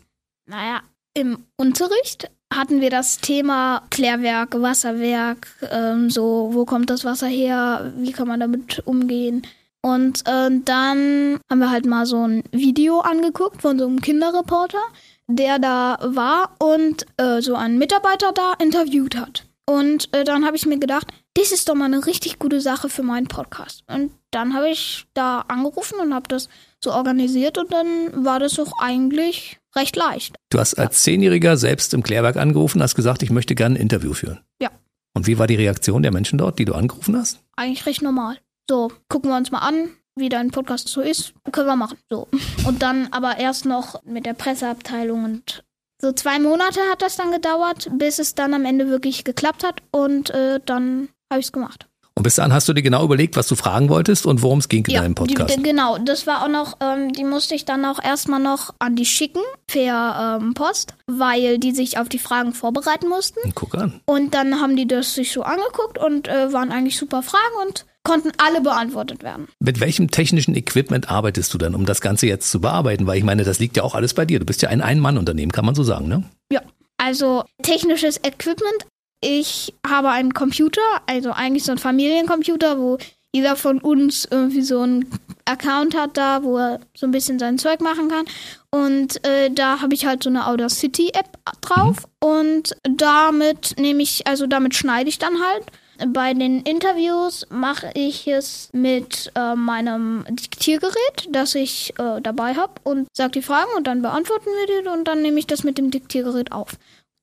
Naja, 0.47 0.81
im 1.13 1.37
Unterricht 1.55 2.29
hatten 2.53 2.81
wir 2.81 2.89
das 2.89 3.19
Thema 3.19 3.83
Klärwerk, 3.89 4.59
Wasserwerk, 4.59 5.47
ähm, 5.71 6.09
so, 6.09 6.49
wo 6.51 6.65
kommt 6.65 6.89
das 6.89 7.05
Wasser 7.05 7.27
her, 7.27 7.93
wie 7.97 8.11
kann 8.11 8.27
man 8.27 8.39
damit 8.39 8.81
umgehen. 8.85 9.43
Und 9.81 10.27
äh, 10.27 10.49
dann 10.65 11.39
haben 11.49 11.59
wir 11.59 11.69
halt 11.69 11.85
mal 11.85 12.05
so 12.05 12.27
ein 12.27 12.43
Video 12.51 12.99
angeguckt 12.99 13.61
von 13.61 13.79
so 13.79 13.87
einem 13.87 14.01
Kinderreporter, 14.01 14.81
der 15.27 15.59
da 15.59 15.99
war 16.01 16.55
und 16.59 17.05
äh, 17.17 17.41
so 17.41 17.55
einen 17.55 17.77
Mitarbeiter 17.77 18.31
da 18.33 18.53
interviewt 18.59 19.15
hat. 19.15 19.45
Und 19.65 20.13
äh, 20.15 20.23
dann 20.23 20.45
habe 20.45 20.57
ich 20.57 20.65
mir 20.65 20.79
gedacht, 20.79 21.07
das 21.35 21.51
ist 21.51 21.69
doch 21.69 21.75
mal 21.75 21.85
eine 21.85 22.05
richtig 22.05 22.39
gute 22.39 22.59
Sache 22.59 22.89
für 22.89 23.03
meinen 23.03 23.27
Podcast. 23.27 23.83
Und 23.87 24.11
dann 24.31 24.55
habe 24.55 24.69
ich 24.69 25.05
da 25.13 25.41
angerufen 25.47 25.99
und 25.99 26.13
habe 26.13 26.27
das 26.27 26.49
so 26.83 26.91
organisiert 26.91 27.57
und 27.57 27.71
dann 27.71 28.25
war 28.25 28.39
das 28.39 28.59
auch 28.59 28.71
eigentlich 28.79 29.58
recht 29.75 29.95
leicht. 29.95 30.35
Du 30.49 30.59
hast 30.59 30.75
als 30.75 31.03
Zehnjähriger 31.03 31.57
selbst 31.57 31.93
im 31.93 32.03
Klärwerk 32.03 32.37
angerufen, 32.37 32.81
hast 32.81 32.95
gesagt, 32.95 33.23
ich 33.23 33.29
möchte 33.29 33.55
gerne 33.55 33.75
ein 33.75 33.81
Interview 33.81 34.13
führen. 34.13 34.39
Ja. 34.61 34.71
Und 35.13 35.27
wie 35.27 35.37
war 35.37 35.47
die 35.47 35.55
Reaktion 35.55 36.03
der 36.03 36.11
Menschen 36.11 36.37
dort, 36.37 36.59
die 36.59 36.65
du 36.65 36.73
angerufen 36.73 37.17
hast? 37.17 37.39
Eigentlich 37.55 37.85
recht 37.85 38.01
normal. 38.01 38.37
So, 38.69 38.91
gucken 39.09 39.31
wir 39.31 39.37
uns 39.37 39.51
mal 39.51 39.59
an, 39.59 39.89
wie 40.15 40.29
dein 40.29 40.51
Podcast 40.51 40.87
so 40.87 41.01
ist. 41.01 41.33
Können 41.51 41.67
wir 41.67 41.75
machen. 41.75 41.97
So. 42.09 42.27
Und 42.65 42.81
dann 42.81 43.07
aber 43.11 43.37
erst 43.37 43.65
noch 43.65 44.03
mit 44.03 44.25
der 44.25 44.33
Presseabteilung 44.33 45.23
und 45.23 45.63
so 46.01 46.13
zwei 46.13 46.39
Monate 46.39 46.79
hat 46.89 47.01
das 47.01 47.17
dann 47.17 47.31
gedauert, 47.31 47.89
bis 47.97 48.19
es 48.19 48.33
dann 48.33 48.53
am 48.53 48.63
Ende 48.63 48.87
wirklich 48.87 49.25
geklappt 49.25 49.65
hat 49.65 49.81
und 49.91 50.29
äh, 50.29 50.61
dann 50.65 51.09
habe 51.29 51.41
ich 51.41 51.47
es 51.47 51.51
gemacht. 51.51 51.88
Und 52.19 52.23
bis 52.23 52.35
dahin 52.35 52.51
hast 52.51 52.67
du 52.67 52.73
dir 52.73 52.81
genau 52.81 53.05
überlegt, 53.05 53.37
was 53.37 53.47
du 53.47 53.55
fragen 53.55 53.87
wolltest 53.87 54.25
und 54.25 54.41
worum 54.41 54.59
es 54.59 54.67
ging 54.67 54.83
in 54.85 54.93
deinem 54.93 55.15
Podcast. 55.15 55.55
die, 55.55 55.63
genau, 55.63 55.97
das 55.97 56.27
war 56.27 56.43
auch 56.43 56.49
noch, 56.49 56.77
ähm, 56.81 57.13
die 57.13 57.23
musste 57.23 57.55
ich 57.55 57.63
dann 57.63 57.85
auch 57.85 58.03
erstmal 58.03 58.41
noch 58.41 58.73
an 58.77 58.97
die 58.97 59.05
schicken, 59.05 59.39
per 59.67 60.39
ähm, 60.41 60.53
Post, 60.53 60.95
weil 61.07 61.59
die 61.59 61.71
sich 61.71 61.97
auf 61.97 62.09
die 62.09 62.19
Fragen 62.19 62.53
vorbereiten 62.53 63.07
mussten. 63.07 63.39
Guck 63.55 63.75
an. 63.75 64.01
Und 64.05 64.33
dann 64.33 64.59
haben 64.59 64.75
die 64.75 64.85
das 64.85 65.13
sich 65.13 65.31
so 65.31 65.43
angeguckt 65.43 65.97
und 65.97 66.27
äh, 66.27 66.51
waren 66.51 66.73
eigentlich 66.73 66.97
super 66.97 67.23
Fragen 67.23 67.55
und 67.65 67.85
konnten 68.03 68.31
alle 68.37 68.59
beantwortet 68.59 69.23
werden. 69.23 69.47
Mit 69.59 69.79
welchem 69.79 70.11
technischen 70.11 70.55
Equipment 70.55 71.09
arbeitest 71.09 71.53
du 71.53 71.57
dann, 71.57 71.73
um 71.73 71.85
das 71.85 72.01
Ganze 72.01 72.27
jetzt 72.27 72.51
zu 72.51 72.59
bearbeiten? 72.59 73.07
Weil 73.07 73.17
ich 73.17 73.23
meine, 73.23 73.45
das 73.45 73.59
liegt 73.59 73.77
ja 73.77 73.83
auch 73.83 73.95
alles 73.95 74.13
bei 74.13 74.25
dir. 74.25 74.39
Du 74.39 74.45
bist 74.45 74.61
ja 74.61 74.67
ein 74.67 74.81
Ein-Mann-Unternehmen, 74.81 75.53
kann 75.53 75.65
man 75.65 75.73
so 75.73 75.83
sagen, 75.83 76.09
ne? 76.09 76.23
Ja, 76.51 76.63
also 76.97 77.45
technisches 77.61 78.17
Equipment. 78.17 78.85
Ich 79.21 79.73
habe 79.85 80.09
einen 80.09 80.33
Computer, 80.33 80.81
also 81.05 81.31
eigentlich 81.31 81.65
so 81.65 81.71
ein 81.71 81.77
Familiencomputer, 81.77 82.79
wo 82.79 82.97
jeder 83.33 83.55
von 83.55 83.79
uns 83.79 84.27
irgendwie 84.29 84.61
so 84.61 84.81
einen 84.81 85.09
Account 85.45 85.95
hat 85.95 86.17
da, 86.17 86.43
wo 86.43 86.57
er 86.57 86.79
so 86.95 87.05
ein 87.05 87.11
bisschen 87.11 87.39
sein 87.39 87.57
Zeug 87.57 87.81
machen 87.81 88.07
kann. 88.07 88.25
Und 88.71 89.23
äh, 89.25 89.49
da 89.51 89.81
habe 89.81 89.93
ich 89.93 90.05
halt 90.05 90.23
so 90.23 90.29
eine 90.29 90.47
Audacity-App 90.47 91.37
drauf. 91.61 92.07
Und 92.19 92.75
damit 92.83 93.75
nehme 93.77 94.01
ich, 94.01 94.25
also 94.27 94.47
damit 94.47 94.75
schneide 94.75 95.09
ich 95.09 95.19
dann 95.19 95.41
halt. 95.41 95.65
Bei 96.07 96.33
den 96.33 96.61
Interviews 96.61 97.45
mache 97.49 97.91
ich 97.93 98.25
es 98.27 98.69
mit 98.71 99.31
äh, 99.35 99.55
meinem 99.55 100.23
Diktiergerät, 100.29 101.27
das 101.29 101.55
ich 101.55 101.93
äh, 101.99 102.21
dabei 102.21 102.55
habe 102.55 102.73
und 102.83 103.07
sage 103.13 103.31
die 103.31 103.41
Fragen 103.41 103.71
und 103.75 103.85
dann 103.85 104.01
beantworten 104.01 104.45
wir 104.45 104.81
die 104.81 104.87
und 104.87 105.09
dann 105.09 105.21
nehme 105.21 105.39
ich 105.39 105.47
das 105.47 105.65
mit 105.65 105.77
dem 105.77 105.91
Diktiergerät 105.91 106.53
auf. 106.53 106.77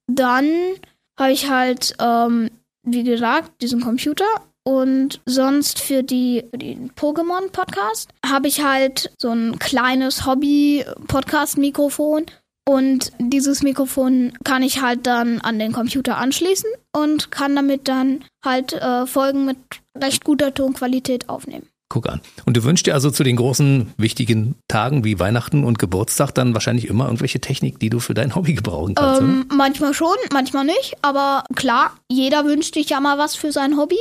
Dann 0.09 0.75
habe 1.19 1.33
ich 1.33 1.49
halt, 1.49 1.97
ähm, 2.01 2.51
wie 2.83 3.05
gesagt, 3.05 3.63
diesen 3.63 3.81
Computer 3.81 4.27
und 4.65 5.23
sonst 5.27 5.81
für 5.81 6.03
die, 6.03 6.45
für 6.51 6.59
den 6.59 6.91
Pokémon-Podcast 6.93 8.11
habe 8.25 8.49
ich 8.49 8.65
halt 8.65 9.13
so 9.19 9.31
ein 9.31 9.59
kleines 9.59 10.27
Hobby-Podcast-Mikrofon 10.27 12.27
und 12.69 13.13
dieses 13.19 13.63
Mikrofon 13.63 14.33
kann 14.43 14.65
ich 14.65 14.83
halt 14.83 15.07
dann 15.07 15.41
an 15.41 15.61
den 15.61 15.73
Computer 15.73 16.17
anschließen 16.17 16.69
und 16.93 17.31
kann 17.31 17.55
damit 17.55 17.87
dann 17.87 18.25
halt 18.45 18.73
äh, 18.73 19.07
Folgen 19.07 19.45
mit 19.45 19.59
recht 19.97 20.25
guter 20.25 20.53
Tonqualität 20.53 21.29
aufnehmen. 21.29 21.69
Guck 21.89 22.09
an. 22.09 22.21
Und 22.45 22.57
du 22.57 22.65
wünschst 22.65 22.87
dir 22.87 22.95
also 22.95 23.11
zu 23.11 23.23
den 23.23 23.37
großen, 23.37 23.95
wichtigen 23.97 24.57
Tagen 24.67 25.05
wie 25.05 25.21
Weihnachten 25.21 25.63
und 25.63 25.79
Geburtstag 25.79 26.33
dann 26.33 26.53
wahrscheinlich 26.53 26.89
immer 26.89 27.05
irgendwelche 27.05 27.41
Technik, 27.41 27.79
die 27.79 27.91
du 27.91 28.01
für 28.01 28.15
dein 28.15 28.35
Hobby 28.35 28.55
gebrauchen 28.55 28.97
kannst, 28.97 29.23
oder? 29.23 29.31
Ähm, 29.31 29.49
manchmal 29.55 29.95
schon, 29.95 30.17
manchmal 30.33 30.65
nicht. 30.65 30.97
Aber 31.03 31.45
klar, 31.55 31.97
jeder 32.11 32.45
wünscht 32.45 32.75
sich 32.75 32.91
ja 32.91 33.01
mal 33.01 33.19
was 33.19 33.37
für 33.37 33.53
sein 33.53 33.77
Hobby. 33.77 33.99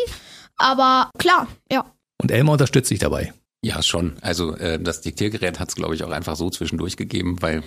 Aber 0.58 1.12
klar, 1.20 1.48
ja. 1.72 1.86
Und 2.22 2.32
Elmar 2.32 2.54
unterstützt 2.54 2.90
dich 2.90 3.00
dabei. 3.00 3.34
Ja, 3.62 3.82
schon. 3.84 4.14
Also 4.22 4.56
äh, 4.56 4.80
das 4.80 5.02
Diktiergerät 5.02 5.60
hat 5.60 5.70
es, 5.70 5.76
glaube 5.76 5.96
ich, 5.96 6.04
auch 6.04 6.12
einfach 6.12 6.36
so 6.36 6.50
zwischendurch 6.50 6.98
gegeben, 6.98 7.42
weil 7.42 7.64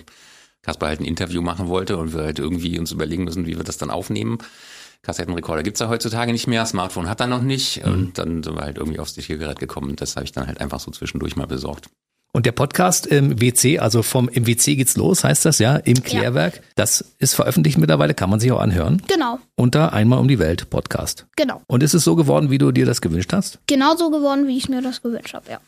Kaspar 0.61 0.89
halt 0.89 0.99
ein 0.99 1.05
Interview 1.05 1.41
machen 1.41 1.67
wollte 1.67 1.97
und 1.97 2.13
wir 2.13 2.23
halt 2.23 2.39
irgendwie 2.39 2.77
uns 2.77 2.91
überlegen 2.91 3.23
müssen, 3.23 3.45
wie 3.47 3.57
wir 3.57 3.63
das 3.63 3.77
dann 3.77 3.89
aufnehmen. 3.89 4.39
Kassettenrekorder 5.01 5.63
gibt's 5.63 5.79
ja 5.79 5.87
heutzutage 5.89 6.31
nicht 6.31 6.47
mehr, 6.47 6.65
Smartphone 6.65 7.09
hat 7.09 7.19
er 7.21 7.27
noch 7.27 7.41
nicht 7.41 7.83
und 7.85 8.17
dann 8.17 8.43
sind 8.43 8.55
wir 8.55 8.61
halt 8.63 8.77
irgendwie 8.77 8.99
aufs 8.99 9.13
Diktiergerät 9.13 9.59
gekommen 9.59 9.91
und 9.91 10.01
das 10.01 10.15
habe 10.15 10.25
ich 10.25 10.31
dann 10.31 10.47
halt 10.47 10.59
einfach 10.59 10.79
so 10.79 10.91
zwischendurch 10.91 11.35
mal 11.35 11.47
besorgt. 11.47 11.89
Und 12.31 12.45
der 12.45 12.51
Podcast 12.51 13.07
im 13.07 13.41
WC, 13.41 13.79
also 13.79 14.03
vom 14.03 14.29
im 14.29 14.45
WC 14.45 14.75
geht's 14.75 14.95
los, 14.95 15.23
heißt 15.23 15.45
das 15.45 15.57
ja, 15.57 15.77
im 15.77 16.03
Klärwerk, 16.03 16.61
das 16.75 17.03
ist 17.17 17.33
veröffentlicht 17.33 17.79
mittlerweile, 17.79 18.13
kann 18.13 18.29
man 18.29 18.39
sich 18.39 18.51
auch 18.51 18.59
anhören. 18.59 19.01
Genau, 19.07 19.39
Unter 19.55 19.93
Einmal 19.93 20.19
um 20.19 20.27
die 20.27 20.37
Welt 20.37 20.69
Podcast. 20.69 21.25
genau. 21.35 21.63
Und 21.65 21.81
ist 21.81 21.95
es 21.95 22.03
so 22.03 22.15
geworden, 22.15 22.51
wie 22.51 22.59
du 22.59 22.71
dir 22.71 22.85
das 22.85 23.01
gewünscht 23.01 23.33
hast? 23.33 23.57
Genau 23.65 23.95
so 23.95 24.11
geworden, 24.11 24.47
wie 24.47 24.57
ich 24.57 24.69
mir 24.69 24.83
das 24.83 25.01
gewünscht 25.01 25.33
habe, 25.33 25.49
ja. 25.49 25.59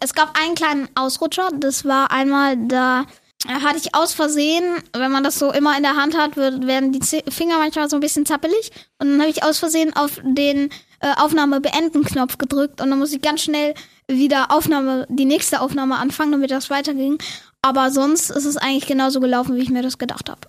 Es 0.00 0.14
gab 0.14 0.38
einen 0.38 0.54
kleinen 0.54 0.88
Ausrutscher. 0.94 1.48
Das 1.58 1.84
war 1.84 2.12
einmal, 2.12 2.56
da 2.68 3.04
hatte 3.46 3.78
ich 3.78 3.94
aus 3.94 4.12
Versehen, 4.12 4.64
wenn 4.96 5.12
man 5.12 5.22
das 5.22 5.38
so 5.38 5.52
immer 5.52 5.76
in 5.76 5.82
der 5.82 5.96
Hand 5.96 6.16
hat, 6.18 6.36
werden 6.36 6.92
die 6.92 7.00
Finger 7.30 7.58
manchmal 7.58 7.88
so 7.88 7.96
ein 7.96 8.00
bisschen 8.00 8.26
zappelig. 8.26 8.70
Und 8.98 9.10
dann 9.10 9.20
habe 9.20 9.30
ich 9.30 9.44
aus 9.44 9.58
Versehen 9.58 9.94
auf 9.94 10.20
den 10.24 10.70
äh, 11.00 11.12
Aufnahme 11.18 11.60
beenden 11.60 12.04
Knopf 12.04 12.38
gedrückt 12.38 12.80
und 12.80 12.90
dann 12.90 12.98
muss 12.98 13.12
ich 13.12 13.22
ganz 13.22 13.42
schnell 13.42 13.74
wieder 14.10 14.50
Aufnahme, 14.50 15.06
die 15.08 15.24
nächste 15.26 15.60
Aufnahme 15.60 15.96
anfangen, 15.96 16.32
damit 16.32 16.50
das 16.50 16.70
weiterging. 16.70 17.18
Aber 17.62 17.90
sonst 17.90 18.30
ist 18.30 18.44
es 18.44 18.56
eigentlich 18.56 18.86
genauso 18.86 19.20
gelaufen, 19.20 19.54
wie 19.56 19.60
ich 19.62 19.70
mir 19.70 19.82
das 19.82 19.98
gedacht 19.98 20.28
habe. 20.30 20.40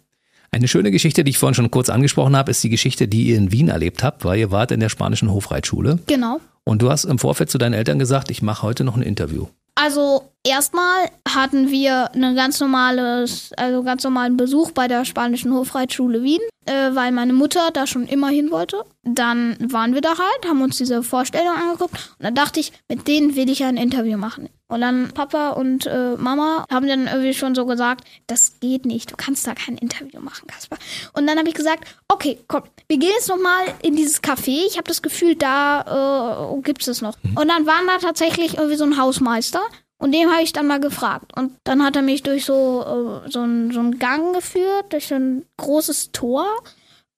Eine 0.51 0.67
schöne 0.67 0.89
Geschichte, 0.89 1.23
die 1.23 1.29
ich 1.31 1.37
vorhin 1.37 1.53
schon 1.53 1.69
kurz 1.69 1.89
angesprochen 1.89 2.35
habe, 2.35 2.49
ist 2.49 2.63
die 2.63 2.69
Geschichte, 2.69 3.07
die 3.07 3.25
ihr 3.27 3.37
in 3.37 3.51
Wien 3.51 3.67
erlebt 3.69 4.01
habt, 4.01 4.25
weil 4.25 4.39
ihr 4.39 4.49
wart 4.49 4.71
in 4.71 4.79
der 4.79 4.89
spanischen 4.89 5.29
Hofreitschule 5.31 5.99
Genau. 6.07 6.39
und 6.63 6.81
du 6.81 6.89
hast 6.89 7.03
im 7.03 7.19
Vorfeld 7.19 7.51
zu 7.51 7.59
deinen 7.59 7.73
Eltern 7.73 7.99
gesagt, 7.99 8.31
ich 8.31 8.41
mache 8.41 8.63
heute 8.63 8.83
noch 8.83 8.95
ein 8.95 9.03
Interview. 9.03 9.45
Also 9.81 10.33
erstmal 10.45 11.09
hatten 11.25 11.71
wir 11.71 12.11
ein 12.13 12.35
ganz 12.35 12.59
normales, 12.59 13.51
also 13.55 13.81
ganz 13.81 14.03
normalen 14.03 14.35
Besuch 14.35 14.71
bei 14.71 14.89
der 14.89 15.05
spanischen 15.05 15.53
Hofreitschule 15.53 16.21
Wien, 16.21 16.41
äh, 16.65 16.93
weil 16.93 17.13
meine 17.13 17.31
Mutter 17.31 17.71
da 17.71 17.87
schon 17.87 18.05
immer 18.05 18.27
hin 18.27 18.51
wollte. 18.51 18.83
Dann 19.03 19.55
waren 19.71 19.93
wir 19.93 20.01
da 20.01 20.09
halt, 20.09 20.45
haben 20.49 20.61
uns 20.61 20.77
diese 20.77 21.01
Vorstellung 21.01 21.53
angeguckt 21.53 22.13
und 22.19 22.25
dann 22.25 22.35
dachte 22.35 22.59
ich, 22.59 22.73
mit 22.89 23.07
denen 23.07 23.37
will 23.37 23.49
ich 23.49 23.63
ein 23.63 23.77
Interview 23.77 24.17
machen. 24.17 24.49
Und 24.69 24.81
dann 24.81 25.11
Papa 25.13 25.49
und 25.49 25.87
äh, 25.87 26.15
Mama 26.15 26.65
haben 26.71 26.87
dann 26.87 27.07
irgendwie 27.07 27.33
schon 27.33 27.55
so 27.55 27.65
gesagt, 27.65 28.05
das 28.27 28.59
geht 28.59 28.85
nicht, 28.85 29.11
du 29.11 29.15
kannst 29.17 29.47
da 29.47 29.55
kein 29.55 29.77
Interview 29.77 30.21
machen, 30.21 30.47
Kasper. 30.47 30.77
Und 31.13 31.25
dann 31.27 31.39
habe 31.39 31.49
ich 31.49 31.55
gesagt, 31.55 31.85
okay, 32.07 32.39
komm, 32.47 32.63
wir 32.87 32.97
gehen 32.97 33.11
jetzt 33.15 33.29
nochmal 33.29 33.65
in 33.81 33.95
dieses 33.95 34.21
Café. 34.21 34.65
Ich 34.67 34.77
habe 34.77 34.87
das 34.87 35.01
Gefühl, 35.01 35.35
da 35.35 36.53
äh, 36.55 36.61
gibt 36.61 36.87
es 36.87 37.01
noch. 37.01 37.15
Und 37.35 37.47
dann 37.47 37.65
waren 37.65 37.87
da 37.87 37.97
tatsächlich 37.97 38.57
irgendwie 38.57 38.77
so 38.77 38.85
ein 38.85 38.97
Hausmeister 38.97 39.61
und 39.99 40.13
dem 40.13 40.31
habe 40.31 40.43
ich 40.43 40.53
dann 40.53 40.67
mal 40.67 40.79
gefragt. 40.79 41.35
Und 41.35 41.51
dann 41.65 41.83
hat 41.83 41.95
er 41.95 42.01
mich 42.01 42.23
durch 42.23 42.45
so, 42.45 43.23
äh, 43.25 43.29
so, 43.29 43.41
ein, 43.41 43.71
so 43.71 43.79
einen 43.79 43.99
Gang 43.99 44.33
geführt, 44.33 44.93
durch 44.93 45.07
so 45.07 45.15
ein 45.15 45.45
großes 45.57 46.11
Tor. 46.13 46.45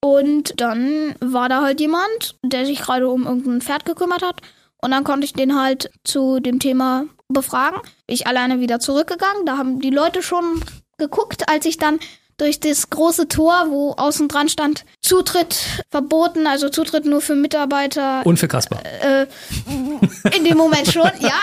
Und 0.00 0.60
dann 0.60 1.14
war 1.20 1.48
da 1.48 1.62
halt 1.62 1.80
jemand, 1.80 2.36
der 2.42 2.66
sich 2.66 2.80
gerade 2.80 3.08
um 3.08 3.24
irgendein 3.24 3.60
Pferd 3.60 3.84
gekümmert 3.84 4.22
hat. 4.22 4.40
Und 4.82 4.90
dann 4.90 5.04
konnte 5.04 5.24
ich 5.24 5.32
den 5.32 5.60
halt 5.60 5.90
zu 6.02 6.40
dem 6.40 6.58
Thema 6.58 7.04
befragen. 7.32 7.80
Bin 8.06 8.14
ich 8.14 8.26
alleine 8.26 8.60
wieder 8.60 8.80
zurückgegangen. 8.80 9.46
Da 9.46 9.56
haben 9.56 9.80
die 9.80 9.90
Leute 9.90 10.22
schon 10.22 10.62
geguckt, 10.98 11.48
als 11.48 11.66
ich 11.66 11.78
dann 11.78 11.98
durch 12.38 12.60
das 12.60 12.90
große 12.90 13.28
Tor, 13.28 13.66
wo 13.70 13.92
außen 13.92 14.28
dran 14.28 14.48
stand, 14.48 14.84
Zutritt 15.02 15.56
verboten, 15.90 16.46
also 16.46 16.68
Zutritt 16.68 17.04
nur 17.04 17.20
für 17.20 17.34
Mitarbeiter. 17.34 18.22
Und 18.24 18.38
für 18.38 18.48
Kasper. 18.48 18.80
Äh, 19.02 19.26
in 20.36 20.44
dem 20.44 20.56
Moment 20.56 20.86
schon, 20.90 21.10
ja. 21.20 21.34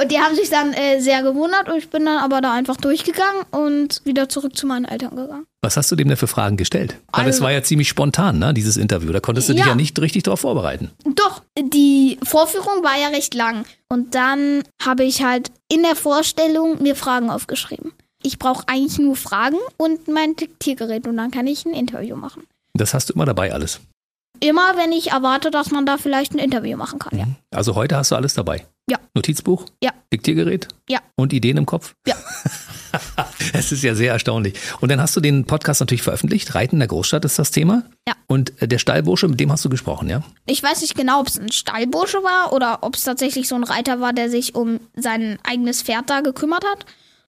Und 0.00 0.10
die 0.10 0.18
haben 0.18 0.34
sich 0.34 0.50
dann 0.50 0.72
äh, 0.72 1.00
sehr 1.00 1.22
gewundert 1.22 1.68
und 1.68 1.76
ich 1.78 1.88
bin 1.90 2.04
dann 2.04 2.18
aber 2.18 2.40
da 2.40 2.52
einfach 2.52 2.76
durchgegangen 2.76 3.42
und 3.50 4.00
wieder 4.04 4.28
zurück 4.28 4.56
zu 4.56 4.66
meinen 4.66 4.84
Eltern 4.84 5.16
gegangen. 5.16 5.46
Was 5.62 5.76
hast 5.78 5.90
du 5.90 5.96
dem 5.96 6.08
denn 6.08 6.16
für 6.18 6.26
Fragen 6.26 6.56
gestellt? 6.58 6.96
Weil 7.12 7.22
es 7.22 7.36
Also- 7.36 7.44
war 7.44 7.52
ja 7.52 7.62
ziemlich 7.62 7.88
spontan, 7.88 8.38
ne, 8.38 8.52
dieses 8.52 8.76
Interview. 8.76 9.12
Da 9.12 9.20
konntest 9.20 9.48
du 9.48 9.54
dich 9.54 9.62
Ja. 9.62 9.68
ja 9.68 9.74
nicht 9.74 9.98
richtig 9.98 10.24
darauf 10.24 10.40
vorbereiten. 10.40 10.90
Doch, 11.14 11.42
die 11.58 12.18
Vorführung 12.22 12.82
war 12.84 12.98
ja 13.00 13.08
recht 13.08 13.32
lang. 13.34 13.64
Und 13.88 14.14
dann 14.14 14.62
habe 14.82 15.04
ich 15.04 15.22
halt 15.24 15.50
in 15.70 15.82
der 15.82 15.96
Vorstellung 15.96 16.82
mir 16.82 16.96
Fragen 16.96 17.30
aufgeschrieben. 17.30 17.92
Ich 18.24 18.38
brauche 18.38 18.66
eigentlich 18.68 18.98
nur 18.98 19.16
Fragen 19.16 19.58
und 19.76 20.08
mein 20.08 20.34
Diktiergerät 20.34 21.06
und 21.06 21.18
dann 21.18 21.30
kann 21.30 21.46
ich 21.46 21.66
ein 21.66 21.74
Interview 21.74 22.16
machen. 22.16 22.44
Das 22.72 22.94
hast 22.94 23.10
du 23.10 23.12
immer 23.12 23.26
dabei 23.26 23.52
alles. 23.52 23.80
Immer 24.40 24.76
wenn 24.76 24.92
ich 24.92 25.12
erwarte, 25.12 25.50
dass 25.50 25.70
man 25.70 25.86
da 25.86 25.98
vielleicht 25.98 26.32
ein 26.32 26.38
Interview 26.38 26.76
machen 26.76 26.98
kann, 26.98 27.18
ja. 27.18 27.26
Also 27.50 27.74
heute 27.74 27.96
hast 27.96 28.10
du 28.10 28.16
alles 28.16 28.34
dabei. 28.34 28.66
Ja. 28.90 28.98
Notizbuch? 29.14 29.66
Ja. 29.82 29.92
Diktiergerät? 30.12 30.68
Ja. 30.88 31.00
Und 31.16 31.32
Ideen 31.32 31.58
im 31.58 31.66
Kopf? 31.66 31.94
Ja. 32.06 32.16
Es 33.52 33.72
ist 33.72 33.82
ja 33.82 33.94
sehr 33.96 34.12
erstaunlich. 34.12 34.54
Und 34.80 34.88
dann 34.90 35.00
hast 35.00 35.16
du 35.16 35.20
den 35.20 35.44
Podcast 35.46 35.80
natürlich 35.80 36.02
veröffentlicht. 36.02 36.54
Reiten 36.54 36.76
in 36.76 36.80
der 36.80 36.88
Großstadt 36.88 37.24
ist 37.24 37.38
das 37.38 37.50
Thema. 37.50 37.82
Ja. 38.06 38.14
Und 38.28 38.60
äh, 38.62 38.68
der 38.68 38.78
Stallbursche, 38.78 39.26
mit 39.26 39.40
dem 39.40 39.50
hast 39.50 39.64
du 39.64 39.68
gesprochen, 39.68 40.08
ja? 40.08 40.22
Ich 40.46 40.62
weiß 40.62 40.80
nicht 40.80 40.94
genau, 40.94 41.20
ob 41.20 41.26
es 41.26 41.38
ein 41.38 41.50
Stallbursche 41.50 42.22
war 42.22 42.52
oder 42.52 42.78
ob 42.82 42.94
es 42.94 43.02
tatsächlich 43.02 43.48
so 43.48 43.56
ein 43.56 43.64
Reiter 43.64 44.00
war, 44.00 44.12
der 44.12 44.30
sich 44.30 44.54
um 44.54 44.78
sein 44.94 45.38
eigenes 45.42 45.82
Pferd 45.82 46.08
da 46.08 46.20
gekümmert 46.20 46.64
hat. 46.64 46.86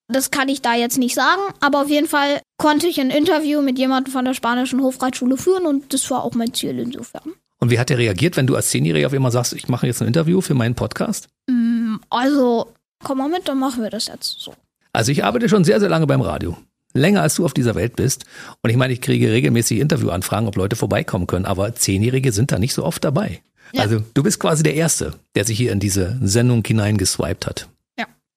Das 0.09 0.31
kann 0.31 0.49
ich 0.49 0.63
da 0.63 0.75
jetzt 0.75 0.99
nicht 0.99 1.15
sagen, 1.15 1.43
aber 1.61 1.83
auf 1.83 1.89
jeden 1.89 2.07
Fall 2.07 2.41
konnte 2.59 2.87
ich 2.87 3.01
ein 3.01 3.11
Interview 3.11 3.61
mit 3.61 3.79
jemandem 3.79 4.13
von 4.13 4.25
der 4.25 4.35
spanischen 4.35 4.81
Hofreitschule 4.83 5.37
führen 5.37 5.67
und 5.67 5.93
das 5.93 6.09
war 6.11 6.23
auch 6.23 6.35
mein 6.35 6.55
Ziel 6.55 6.79
insofern. 6.79 7.33
Und 7.59 7.71
wie 7.71 7.79
hat 7.79 7.91
der 7.91 7.99
reagiert, 7.99 8.37
wenn 8.37 8.47
du 8.47 8.55
als 8.55 8.69
Zehnjähriger 8.71 9.07
auf 9.09 9.13
einmal 9.13 9.33
sagst, 9.33 9.53
ich 9.55 9.69
mache 9.69 9.87
jetzt 9.87 10.03
ein 10.03 10.09
Interview 10.09 10.41
für 10.41 10.55
meinen 10.55 10.75
Podcast? 10.75 11.29
Mm, 11.51 11.97
Also, 12.11 12.73
komm 13.03 13.19
mal 13.19 13.29
mit, 13.29 13.49
dann 13.49 13.59
machen 13.59 13.83
wir 13.83 13.91
das 13.91 14.07
jetzt 14.07 14.39
so. 14.41 14.55
Also 14.93 15.11
ich 15.13 15.25
arbeite 15.25 15.49
schon 15.49 15.65
sehr, 15.65 15.81
sehr 15.81 15.89
lange 15.89 16.07
beim 16.07 16.21
Radio. 16.21 16.57
Länger 16.93 17.23
als 17.23 17.35
du 17.35 17.45
auf 17.45 17.53
dieser 17.55 17.75
Welt 17.75 17.97
bist. 17.97 18.25
Und 18.63 18.71
ich 18.71 18.77
meine, 18.77 18.93
ich 18.93 19.01
kriege 19.01 19.31
regelmäßig 19.31 19.81
Interviewanfragen, 19.81 20.49
ob 20.49 20.57
Leute 20.57 20.77
vorbeikommen 20.77 21.27
können. 21.27 21.45
Aber 21.45 21.75
Zehnjährige 21.75 22.33
sind 22.33 22.53
da 22.53 22.59
nicht 22.59 22.73
so 22.75 22.85
oft 22.85 23.05
dabei. 23.05 23.43
Ja. 23.73 23.83
Also 23.83 24.03
du 24.15 24.23
bist 24.23 24.41
quasi 24.41 24.63
der 24.63 24.75
Erste, 24.75 25.15
der 25.35 25.45
sich 25.45 25.59
hier 25.59 25.73
in 25.73 25.81
diese 25.81 26.19
Sendung 26.23 26.63
hineingeswiped 26.65 27.47
hat. 27.47 27.69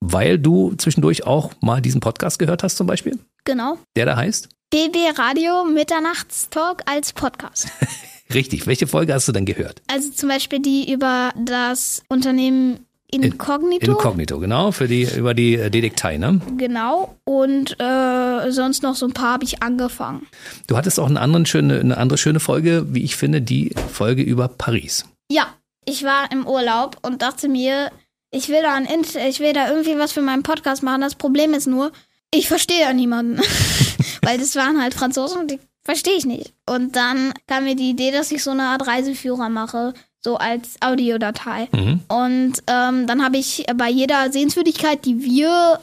Weil 0.02 0.40
du 0.40 0.74
zwischendurch 0.78 1.26
auch 1.26 1.52
mal 1.62 1.82
diesen 1.82 2.00
Podcast 2.02 2.40
gehört 2.40 2.64
hast 2.64 2.78
zum 2.78 2.88
Beispiel, 2.88 3.20
Genau. 3.44 3.78
der 3.96 4.06
da 4.06 4.16
heißt. 4.16 4.50
BB 4.72 5.18
Radio 5.18 5.66
Mitternachtstalk 5.66 6.84
als 6.86 7.12
Podcast. 7.14 7.68
Richtig, 8.34 8.68
welche 8.68 8.86
Folge 8.88 9.14
hast 9.14 9.28
du 9.28 9.32
denn 9.32 9.46
gehört? 9.46 9.82
Also 9.88 10.12
zum 10.12 10.30
Beispiel 10.30 10.60
die 10.60 10.92
über 10.92 11.34
das 11.36 12.04
Unternehmen 12.10 12.86
Incognito. 13.12 13.92
Inkognito, 13.92 14.38
genau, 14.40 14.72
für 14.72 14.88
die, 14.88 15.08
über 15.18 15.34
die 15.34 15.56
äh, 15.56 15.72
Detektei, 15.72 16.18
ne? 16.18 16.40
Genau. 16.58 17.16
Und 17.26 17.76
äh, 17.80 18.52
sonst 18.52 18.84
noch 18.84 18.94
so 18.96 19.08
ein 19.08 19.14
paar 19.14 19.34
habe 19.34 19.46
ich 19.46 19.64
angefangen. 19.64 20.28
Du 20.68 20.78
hattest 20.78 21.00
auch 21.00 21.08
eine, 21.10 21.20
anderen 21.20 21.48
schöne, 21.48 21.80
eine 21.80 21.98
andere 21.98 22.20
schöne 22.20 22.40
Folge, 22.40 22.86
wie 22.94 23.04
ich 23.04 23.16
finde, 23.16 23.42
die 23.42 23.74
Folge 23.92 24.22
über 24.22 24.48
Paris. 24.48 25.06
Ja, 25.32 25.48
ich 25.86 26.04
war 26.04 26.32
im 26.32 26.46
Urlaub 26.46 26.98
und 27.02 27.24
dachte 27.24 27.50
mir, 27.50 27.90
ich 28.32 28.50
will 28.50 28.62
da 28.62 28.74
ein 28.74 28.86
Int 28.86 29.16
ich 29.16 29.40
will 29.40 29.54
da 29.54 29.70
irgendwie 29.70 29.98
was 29.98 30.12
für 30.12 30.22
meinen 30.22 30.44
Podcast 30.44 30.84
machen. 30.84 31.02
Das 31.02 31.16
Problem 31.16 31.54
ist 31.54 31.68
nur, 31.68 31.92
ich 32.34 32.48
verstehe 32.48 32.82
ja 32.82 32.94
niemanden. 32.94 33.42
Weil 34.22 34.38
das 34.38 34.56
waren 34.56 34.82
halt 34.82 34.94
Franzosen 34.94 35.42
und 35.42 35.52
die 35.52 35.60
verstehe 35.84 36.18
ich 36.18 36.26
nicht. 36.26 36.54
Und 36.68 36.96
dann 36.96 37.34
kam 37.48 37.64
mir 37.64 37.76
die 37.76 37.90
Idee, 37.90 38.12
dass 38.12 38.32
ich 38.32 38.44
so 38.44 38.52
eine 38.52 38.64
Art 38.64 38.86
Reiseführer 38.86 39.50
mache, 39.50 39.94
so 40.22 40.38
als 40.38 40.76
Audiodatei. 40.82 41.68
Mhm. 41.72 42.02
Und 42.08 42.54
ähm, 42.68 43.08
dann 43.08 43.24
habe 43.24 43.38
ich 43.38 43.66
bei 43.76 43.90
jeder 43.90 44.32
Sehenswürdigkeit, 44.32 45.06
die 45.06 45.24
wir 45.24 45.80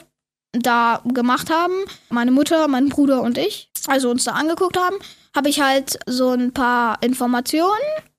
da 0.52 1.02
gemacht 1.04 1.50
haben, 1.50 1.74
meine 2.08 2.30
Mutter, 2.30 2.68
mein 2.68 2.88
Bruder 2.88 3.22
und 3.22 3.36
ich, 3.36 3.70
also 3.88 4.10
uns 4.10 4.24
da 4.24 4.32
angeguckt 4.32 4.78
haben, 4.78 4.96
habe 5.34 5.48
ich 5.48 5.60
halt 5.60 5.98
so 6.06 6.30
ein 6.30 6.52
paar 6.52 7.02
Informationen 7.02 7.70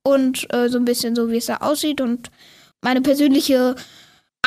und 0.03 0.51
äh, 0.53 0.69
so 0.69 0.77
ein 0.77 0.85
bisschen 0.85 1.15
so, 1.15 1.31
wie 1.31 1.37
es 1.37 1.47
da 1.47 1.57
aussieht 1.57 2.01
und 2.01 2.29
meine 2.81 3.01
persönliche 3.01 3.75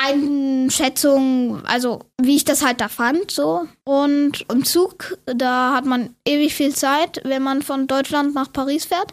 Einschätzung, 0.03 1.65
also 1.65 2.01
wie 2.21 2.37
ich 2.37 2.45
das 2.45 2.65
halt 2.65 2.81
da 2.81 2.89
fand, 2.89 3.31
so. 3.31 3.67
Und 3.85 4.45
im 4.51 4.65
Zug, 4.65 5.19
da 5.27 5.75
hat 5.75 5.85
man 5.85 6.15
ewig 6.27 6.55
viel 6.55 6.75
Zeit, 6.75 7.21
wenn 7.25 7.43
man 7.43 7.63
von 7.63 7.87
Deutschland 7.87 8.35
nach 8.35 8.53
Paris 8.53 8.85
fährt. 8.87 9.13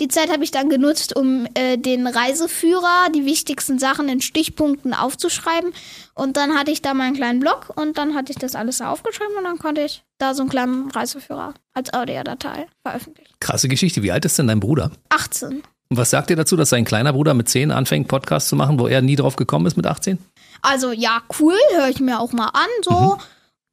Die 0.00 0.06
Zeit 0.06 0.30
habe 0.30 0.44
ich 0.44 0.52
dann 0.52 0.68
genutzt, 0.68 1.16
um 1.16 1.48
äh, 1.54 1.76
den 1.76 2.06
Reiseführer, 2.06 3.08
die 3.12 3.24
wichtigsten 3.24 3.80
Sachen 3.80 4.08
in 4.08 4.20
Stichpunkten 4.20 4.94
aufzuschreiben. 4.94 5.72
Und 6.14 6.36
dann 6.36 6.56
hatte 6.56 6.70
ich 6.70 6.82
da 6.82 6.94
meinen 6.94 7.14
kleinen 7.14 7.40
Blog 7.40 7.72
und 7.74 7.98
dann 7.98 8.14
hatte 8.14 8.30
ich 8.30 8.38
das 8.38 8.54
alles 8.54 8.78
da 8.78 8.92
aufgeschrieben 8.92 9.36
und 9.36 9.44
dann 9.44 9.58
konnte 9.58 9.80
ich 9.80 10.04
da 10.18 10.34
so 10.34 10.42
einen 10.42 10.50
kleinen 10.50 10.90
Reiseführer 10.92 11.54
als 11.74 11.92
Audiodatei 11.92 12.68
veröffentlichen. 12.82 13.34
Krasse 13.40 13.66
Geschichte. 13.66 14.04
Wie 14.04 14.12
alt 14.12 14.24
ist 14.24 14.38
denn 14.38 14.46
dein 14.46 14.60
Bruder? 14.60 14.92
18. 15.08 15.64
Und 15.90 15.96
was 15.96 16.10
sagt 16.10 16.28
ihr 16.30 16.36
dazu, 16.36 16.56
dass 16.56 16.70
sein 16.70 16.84
kleiner 16.84 17.12
Bruder 17.14 17.32
mit 17.34 17.48
10 17.48 17.70
anfängt, 17.70 18.08
Podcasts 18.08 18.48
zu 18.50 18.56
machen, 18.56 18.78
wo 18.78 18.86
er 18.88 19.00
nie 19.00 19.16
drauf 19.16 19.36
gekommen 19.36 19.66
ist 19.66 19.76
mit 19.76 19.86
18? 19.86 20.18
Also 20.60 20.92
ja, 20.92 21.22
cool, 21.40 21.54
höre 21.74 21.88
ich 21.88 22.00
mir 22.00 22.20
auch 22.20 22.32
mal 22.32 22.48
an, 22.48 22.68
so. 22.82 23.16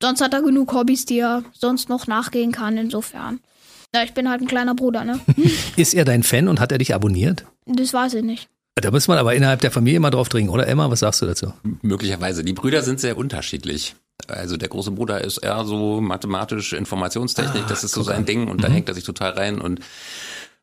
Sonst 0.02 0.22
hat 0.22 0.34
er 0.34 0.42
genug 0.42 0.72
Hobbys, 0.74 1.06
die 1.06 1.20
er 1.20 1.44
sonst 1.54 1.90
noch 1.90 2.08
nachgehen 2.08 2.52
kann, 2.52 2.78
insofern. 2.78 3.40
Ja, 3.94 4.04
ich 4.04 4.14
bin 4.14 4.30
halt 4.30 4.42
ein 4.42 4.48
kleiner 4.48 4.76
Bruder, 4.76 5.04
ne? 5.04 5.20
Ist 5.78 5.94
er 5.94 6.06
dein 6.06 6.24
Fan 6.24 6.48
und 6.48 6.60
hat 6.60 6.72
er 6.72 6.78
dich 6.78 6.94
abonniert? 6.94 7.46
Das 7.66 7.94
weiß 7.94 8.14
ich 8.16 8.24
nicht. 8.24 8.48
Da 8.76 8.92
muss 8.92 9.08
man 9.08 9.18
aber 9.18 9.34
innerhalb 9.36 9.62
der 9.62 9.72
Familie 9.72 9.98
immer 9.98 10.12
drauf 10.12 10.28
dringen, 10.30 10.50
oder 10.50 10.68
Emma? 10.68 10.90
Was 10.92 11.00
sagst 11.00 11.22
du 11.22 11.26
dazu? 11.26 11.54
Möglicherweise. 11.82 12.44
Die 12.44 12.52
Brüder 12.54 12.82
sind 12.82 13.00
sehr 13.00 13.18
unterschiedlich. 13.18 13.96
Also 14.28 14.58
der 14.58 14.68
große 14.70 14.92
Bruder 14.92 15.22
ist 15.24 15.38
eher 15.40 15.64
so 15.66 16.02
mathematisch 16.02 16.74
Informationstechnik, 16.74 17.64
Ah, 17.66 17.70
das 17.70 17.84
ist 17.86 17.94
so 17.94 18.04
sein 18.04 18.18
an. 18.20 18.26
Ding 18.26 18.48
und 18.50 18.64
da 18.64 18.70
Mhm. 18.70 18.74
hängt 18.74 18.90
er 18.90 18.96
sich 18.96 19.04
total 19.06 19.32
rein 19.32 19.60
und 19.62 19.80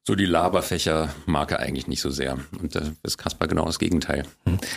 so 0.06 0.14
die 0.14 0.26
Laberfächer 0.26 1.14
mag 1.26 1.52
er 1.52 1.60
eigentlich 1.60 1.86
nicht 1.86 2.00
so 2.00 2.10
sehr. 2.10 2.38
Und 2.60 2.74
da 2.74 2.82
ist 3.02 3.18
Kaspar 3.18 3.48
genau 3.48 3.64
das 3.66 3.78
Gegenteil. 3.78 4.24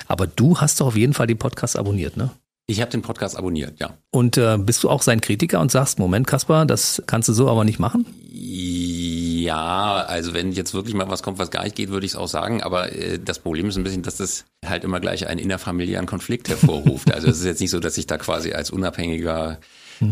Aber 0.08 0.28
du 0.28 0.58
hast 0.58 0.80
doch 0.80 0.88
auf 0.88 0.96
jeden 0.96 1.14
Fall 1.14 1.28
die 1.28 1.36
Podcasts 1.36 1.76
abonniert, 1.76 2.18
ne? 2.18 2.30
Ich 2.68 2.82
habe 2.82 2.90
den 2.90 3.04
Podcast 3.04 3.38
abonniert, 3.38 3.80
ja. 3.80 3.96
Und 4.10 4.38
äh, 4.38 4.58
bist 4.58 4.84
du 4.84 4.90
auch 4.90 5.04
sein 5.04 5.22
Kritiker 5.22 5.60
und 5.60 5.72
sagst, 5.72 6.00
Moment, 6.00 6.26
Kaspar, 6.26 6.66
das 6.66 7.02
kannst 7.06 7.30
du 7.30 7.34
so 7.34 7.48
aber 7.48 7.64
nicht 7.64 7.78
machen? 7.78 8.08
Ja, 8.32 10.04
also 10.08 10.34
wenn 10.34 10.52
jetzt 10.52 10.74
wirklich 10.74 10.96
mal 10.96 11.08
was 11.08 11.22
kommt, 11.22 11.38
was 11.38 11.52
gar 11.52 11.64
nicht 11.64 11.76
geht, 11.76 11.90
würde 11.90 12.08
ich 12.08 12.14
es 12.14 12.18
auch 12.18 12.28
sagen. 12.28 12.64
Aber 12.64 12.92
äh, 12.92 13.20
das 13.20 13.38
Problem 13.38 13.70
ist 13.70 13.78
ein 13.78 13.84
bisschen, 13.84 14.02
dass 14.02 14.18
das 14.18 14.46
halt 14.66 14.84
immer 14.84 15.00
gleich 15.00 15.28
einen 15.28 15.40
innerfamiliären 15.40 16.08
Konflikt 16.08 16.50
hervorruft. 16.50 17.14
also 17.14 17.28
es 17.28 17.40
ist 17.40 17.46
jetzt 17.46 17.62
nicht 17.62 17.70
so, 17.70 17.80
dass 17.80 18.00
ich 18.00 18.08
da 18.08 18.18
quasi 18.18 18.54
als 18.54 18.72
unabhängiger 18.72 19.60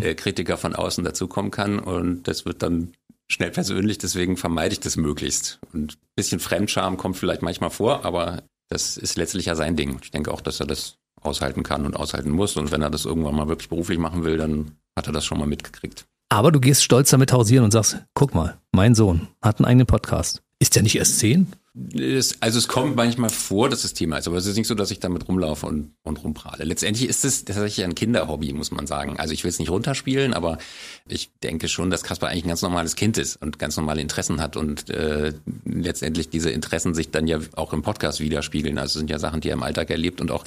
äh, 0.01 0.13
Kritiker 0.13 0.57
von 0.57 0.75
außen 0.75 1.03
dazukommen 1.03 1.49
kann. 1.49 1.79
Und 1.79 2.27
das 2.27 2.45
wird 2.45 2.61
dann 2.61 2.93
schnell 3.31 3.51
persönlich, 3.51 3.97
deswegen 3.97 4.37
vermeide 4.37 4.73
ich 4.73 4.79
das 4.79 4.97
möglichst. 4.97 5.59
Und 5.73 5.93
ein 5.93 6.13
bisschen 6.15 6.39
Fremdscham 6.39 6.97
kommt 6.97 7.17
vielleicht 7.17 7.41
manchmal 7.41 7.69
vor, 7.69 8.05
aber 8.05 8.43
das 8.69 8.97
ist 8.97 9.17
letztlich 9.17 9.45
ja 9.45 9.55
sein 9.55 9.75
Ding. 9.75 9.99
Ich 10.03 10.11
denke 10.11 10.31
auch, 10.31 10.41
dass 10.41 10.59
er 10.59 10.67
das 10.67 10.97
aushalten 11.21 11.63
kann 11.63 11.85
und 11.85 11.95
aushalten 11.95 12.31
muss. 12.31 12.57
Und 12.57 12.71
wenn 12.71 12.81
er 12.81 12.89
das 12.89 13.05
irgendwann 13.05 13.35
mal 13.35 13.47
wirklich 13.47 13.69
beruflich 13.69 13.97
machen 13.97 14.23
will, 14.23 14.37
dann 14.37 14.77
hat 14.95 15.07
er 15.07 15.13
das 15.13 15.25
schon 15.25 15.39
mal 15.39 15.47
mitgekriegt. 15.47 16.05
Aber 16.29 16.51
du 16.51 16.59
gehst 16.59 16.83
stolz 16.83 17.09
damit 17.09 17.31
hausieren 17.31 17.63
und 17.63 17.71
sagst, 17.71 17.99
guck 18.13 18.33
mal, 18.33 18.59
mein 18.71 18.95
Sohn 18.95 19.27
hat 19.41 19.59
einen 19.59 19.65
eigenen 19.65 19.87
Podcast. 19.87 20.42
Ist 20.63 20.77
der 20.77 20.83
nicht 20.83 20.95
erst 20.95 21.19
zehn? 21.19 21.47
Es, 21.93 22.41
also 22.41 22.57
es 22.57 22.69
kommt 22.69 22.95
manchmal 22.95 23.29
vor, 23.29 23.67
dass 23.67 23.81
das 23.81 23.93
Thema 23.93 24.17
ist, 24.17 24.29
aber 24.29 24.37
es 24.37 24.45
ist 24.45 24.55
nicht 24.55 24.67
so, 24.67 24.75
dass 24.75 24.91
ich 24.91 25.01
damit 25.01 25.27
rumlaufe 25.27 25.65
und, 25.65 25.91
und 26.03 26.23
rumprahle. 26.23 26.63
Letztendlich 26.63 27.09
ist 27.09 27.25
es 27.25 27.43
tatsächlich 27.43 27.83
ein 27.83 27.95
Kinderhobby, 27.95 28.53
muss 28.53 28.71
man 28.71 28.87
sagen. 28.87 29.19
Also 29.19 29.33
ich 29.33 29.43
will 29.43 29.49
es 29.49 29.59
nicht 29.59 29.69
runterspielen, 29.69 30.33
aber 30.33 30.59
ich 31.05 31.31
denke 31.43 31.67
schon, 31.67 31.89
dass 31.89 32.03
Kasper 32.03 32.29
eigentlich 32.29 32.45
ein 32.45 32.47
ganz 32.47 32.61
normales 32.61 32.95
Kind 32.95 33.17
ist 33.17 33.41
und 33.41 33.59
ganz 33.59 33.75
normale 33.75 33.99
Interessen 33.99 34.39
hat 34.39 34.55
und 34.55 34.89
äh, 34.89 35.33
letztendlich 35.65 36.29
diese 36.29 36.49
Interessen 36.49 36.93
sich 36.93 37.11
dann 37.11 37.27
ja 37.27 37.39
auch 37.57 37.73
im 37.73 37.81
Podcast 37.81 38.21
widerspiegeln. 38.21 38.77
Also 38.77 38.91
es 38.91 38.99
sind 38.99 39.09
ja 39.09 39.19
Sachen, 39.19 39.41
die 39.41 39.49
er 39.49 39.55
im 39.55 39.63
Alltag 39.63 39.89
erlebt 39.89 40.21
und 40.21 40.31
auch 40.31 40.45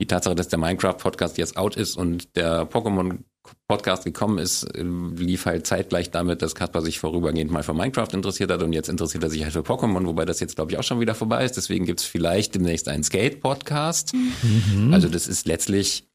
die 0.00 0.06
Tatsache, 0.06 0.34
dass 0.34 0.48
der 0.48 0.58
Minecraft-Podcast 0.58 1.38
jetzt 1.38 1.56
out 1.56 1.76
ist 1.76 1.96
und 1.96 2.34
der 2.34 2.68
Pokémon 2.68 3.18
Podcast 3.68 4.04
gekommen 4.04 4.38
ist, 4.38 4.68
lief 4.74 5.46
halt 5.46 5.66
zeitgleich 5.66 6.10
damit, 6.10 6.42
dass 6.42 6.54
Kaspar 6.54 6.82
sich 6.82 6.98
vorübergehend 6.98 7.50
mal 7.50 7.62
für 7.62 7.74
Minecraft 7.74 8.08
interessiert 8.12 8.50
hat 8.50 8.62
und 8.62 8.72
jetzt 8.72 8.88
interessiert 8.88 9.22
er 9.24 9.30
sich 9.30 9.42
halt 9.42 9.52
für 9.52 9.60
Pokémon, 9.60 10.06
wobei 10.06 10.24
das 10.24 10.40
jetzt, 10.40 10.56
glaube 10.56 10.72
ich, 10.72 10.78
auch 10.78 10.82
schon 10.82 11.00
wieder 11.00 11.14
vorbei 11.14 11.44
ist. 11.44 11.56
Deswegen 11.56 11.84
gibt's 11.86 12.04
vielleicht 12.04 12.54
demnächst 12.54 12.88
einen 12.88 13.02
Skate-Podcast. 13.02 14.12
Mhm. 14.14 14.92
Also 14.92 15.08
das 15.08 15.26
ist 15.26 15.46
letztlich 15.46 16.06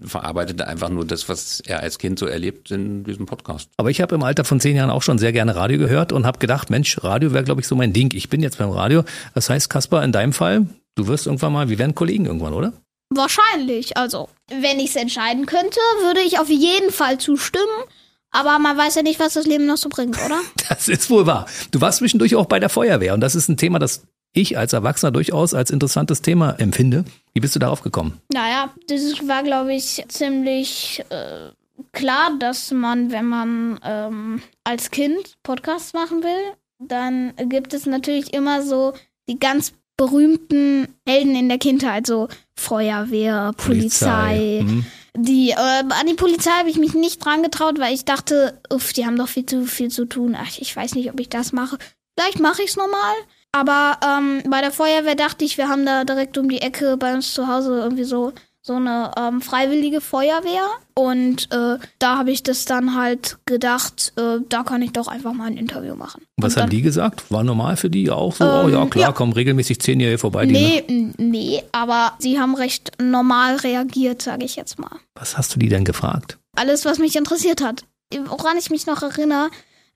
verarbeitet 0.00 0.60
er 0.60 0.68
einfach 0.68 0.88
nur 0.88 1.04
das, 1.06 1.28
was 1.28 1.60
er 1.60 1.80
als 1.80 1.98
Kind 1.98 2.18
so 2.18 2.26
erlebt 2.26 2.70
in 2.70 3.04
diesem 3.04 3.26
Podcast. 3.26 3.70
Aber 3.76 3.90
ich 3.90 4.00
habe 4.00 4.14
im 4.14 4.22
Alter 4.22 4.44
von 4.44 4.60
zehn 4.60 4.76
Jahren 4.76 4.90
auch 4.90 5.02
schon 5.02 5.18
sehr 5.18 5.32
gerne 5.32 5.54
Radio 5.54 5.78
gehört 5.78 6.12
und 6.12 6.26
habe 6.26 6.38
gedacht, 6.38 6.70
Mensch, 6.70 7.02
Radio 7.02 7.32
wäre, 7.32 7.44
glaube 7.44 7.60
ich, 7.60 7.68
so 7.68 7.76
mein 7.76 7.92
Ding. 7.92 8.12
Ich 8.14 8.28
bin 8.28 8.42
jetzt 8.42 8.58
beim 8.58 8.70
Radio. 8.70 9.04
Das 9.34 9.50
heißt, 9.50 9.70
Kaspar, 9.70 10.02
in 10.04 10.12
deinem 10.12 10.32
Fall, 10.32 10.66
du 10.96 11.06
wirst 11.06 11.26
irgendwann 11.26 11.52
mal, 11.52 11.68
wir 11.68 11.78
werden 11.78 11.94
Kollegen 11.94 12.26
irgendwann, 12.26 12.54
oder? 12.54 12.72
Wahrscheinlich. 13.10 13.96
Also, 13.96 14.28
wenn 14.48 14.80
ich 14.80 14.90
es 14.90 14.96
entscheiden 14.96 15.46
könnte, 15.46 15.78
würde 16.02 16.20
ich 16.20 16.38
auf 16.38 16.48
jeden 16.48 16.90
Fall 16.90 17.18
zustimmen. 17.18 17.84
Aber 18.30 18.58
man 18.58 18.76
weiß 18.76 18.96
ja 18.96 19.02
nicht, 19.02 19.20
was 19.20 19.34
das 19.34 19.46
Leben 19.46 19.66
noch 19.66 19.76
so 19.76 19.88
bringt, 19.88 20.18
oder? 20.24 20.40
Das 20.68 20.88
ist 20.88 21.08
wohl 21.08 21.26
wahr. 21.26 21.46
Du 21.70 21.80
warst 21.80 21.98
zwischendurch 21.98 22.34
auch 22.34 22.46
bei 22.46 22.58
der 22.58 22.68
Feuerwehr 22.68 23.14
und 23.14 23.20
das 23.20 23.34
ist 23.34 23.48
ein 23.48 23.56
Thema, 23.56 23.78
das 23.78 24.02
ich 24.32 24.58
als 24.58 24.72
Erwachsener 24.72 25.12
durchaus 25.12 25.54
als 25.54 25.70
interessantes 25.70 26.20
Thema 26.20 26.50
empfinde. 26.58 27.04
Wie 27.32 27.40
bist 27.40 27.54
du 27.54 27.60
darauf 27.60 27.82
gekommen? 27.82 28.20
Naja, 28.32 28.74
das 28.88 29.02
war, 29.28 29.44
glaube 29.44 29.74
ich, 29.74 30.04
ziemlich 30.08 31.04
äh, 31.10 31.50
klar, 31.92 32.32
dass 32.38 32.72
man, 32.72 33.12
wenn 33.12 33.26
man 33.26 33.80
ähm, 33.84 34.42
als 34.64 34.90
Kind 34.90 35.36
Podcasts 35.42 35.92
machen 35.92 36.22
will, 36.22 36.54
dann 36.80 37.34
gibt 37.48 37.72
es 37.72 37.86
natürlich 37.86 38.34
immer 38.34 38.62
so 38.62 38.92
die 39.28 39.38
ganz 39.38 39.72
berühmten 39.96 40.88
Helden 41.06 41.36
in 41.36 41.48
der 41.48 41.58
Kindheit, 41.58 42.06
so 42.06 42.28
Feuerwehr, 42.56 43.52
Polizei. 43.56 44.06
Polizei. 44.06 44.62
Mhm. 44.64 44.86
Die, 45.16 45.50
äh, 45.50 45.54
an 45.56 46.06
die 46.08 46.14
Polizei 46.14 46.50
habe 46.50 46.70
ich 46.70 46.76
mich 46.76 46.94
nicht 46.94 47.24
dran 47.24 47.42
getraut, 47.42 47.78
weil 47.78 47.94
ich 47.94 48.04
dachte, 48.04 48.60
uff, 48.72 48.92
die 48.92 49.06
haben 49.06 49.16
doch 49.16 49.28
viel 49.28 49.46
zu 49.46 49.64
viel 49.64 49.88
zu 49.88 50.06
tun. 50.06 50.36
Ach, 50.36 50.58
ich 50.58 50.74
weiß 50.74 50.96
nicht, 50.96 51.10
ob 51.10 51.20
ich 51.20 51.28
das 51.28 51.52
mache. 51.52 51.78
Vielleicht 52.18 52.40
mache 52.40 52.62
ich 52.62 52.70
es 52.70 52.76
nochmal. 52.76 53.14
Aber 53.52 54.00
ähm, 54.04 54.42
bei 54.48 54.60
der 54.60 54.72
Feuerwehr 54.72 55.14
dachte 55.14 55.44
ich, 55.44 55.56
wir 55.56 55.68
haben 55.68 55.86
da 55.86 56.02
direkt 56.02 56.36
um 56.36 56.48
die 56.48 56.60
Ecke 56.60 56.96
bei 56.96 57.14
uns 57.14 57.32
zu 57.32 57.46
Hause 57.46 57.78
irgendwie 57.78 58.02
so 58.02 58.32
so 58.66 58.76
eine 58.76 59.10
ähm, 59.18 59.42
freiwillige 59.42 60.00
Feuerwehr. 60.00 60.66
Und 60.94 61.52
äh, 61.52 61.76
da 61.98 62.18
habe 62.18 62.30
ich 62.30 62.42
das 62.42 62.64
dann 62.64 62.96
halt 62.96 63.36
gedacht, 63.44 64.14
äh, 64.16 64.38
da 64.48 64.62
kann 64.62 64.80
ich 64.80 64.92
doch 64.92 65.06
einfach 65.06 65.34
mal 65.34 65.48
ein 65.48 65.58
Interview 65.58 65.94
machen. 65.94 66.22
Was 66.38 66.56
und 66.56 66.62
haben 66.62 66.70
die 66.70 66.80
gesagt? 66.80 67.30
War 67.30 67.44
normal 67.44 67.76
für 67.76 67.90
die 67.90 68.10
auch 68.10 68.34
so? 68.34 68.44
Ähm, 68.44 68.64
oh 68.64 68.68
ja, 68.70 68.86
klar, 68.86 69.08
ja. 69.08 69.12
kommen 69.12 69.34
regelmäßig 69.34 69.80
zehn 69.80 70.00
Jahre 70.00 70.16
vorbei. 70.16 70.46
Nee, 70.46 70.82
ne? 70.88 71.12
nee, 71.18 71.62
aber 71.72 72.14
sie 72.18 72.40
haben 72.40 72.54
recht 72.54 72.92
normal 73.02 73.56
reagiert, 73.56 74.22
sage 74.22 74.46
ich 74.46 74.56
jetzt 74.56 74.78
mal. 74.78 74.96
Was 75.14 75.36
hast 75.36 75.54
du 75.54 75.58
die 75.58 75.68
denn 75.68 75.84
gefragt? 75.84 76.38
Alles, 76.56 76.86
was 76.86 76.98
mich 76.98 77.16
interessiert 77.16 77.62
hat. 77.62 77.84
Woran 78.26 78.56
ich 78.56 78.70
mich 78.70 78.86
noch 78.86 79.02
erinnere, 79.02 79.50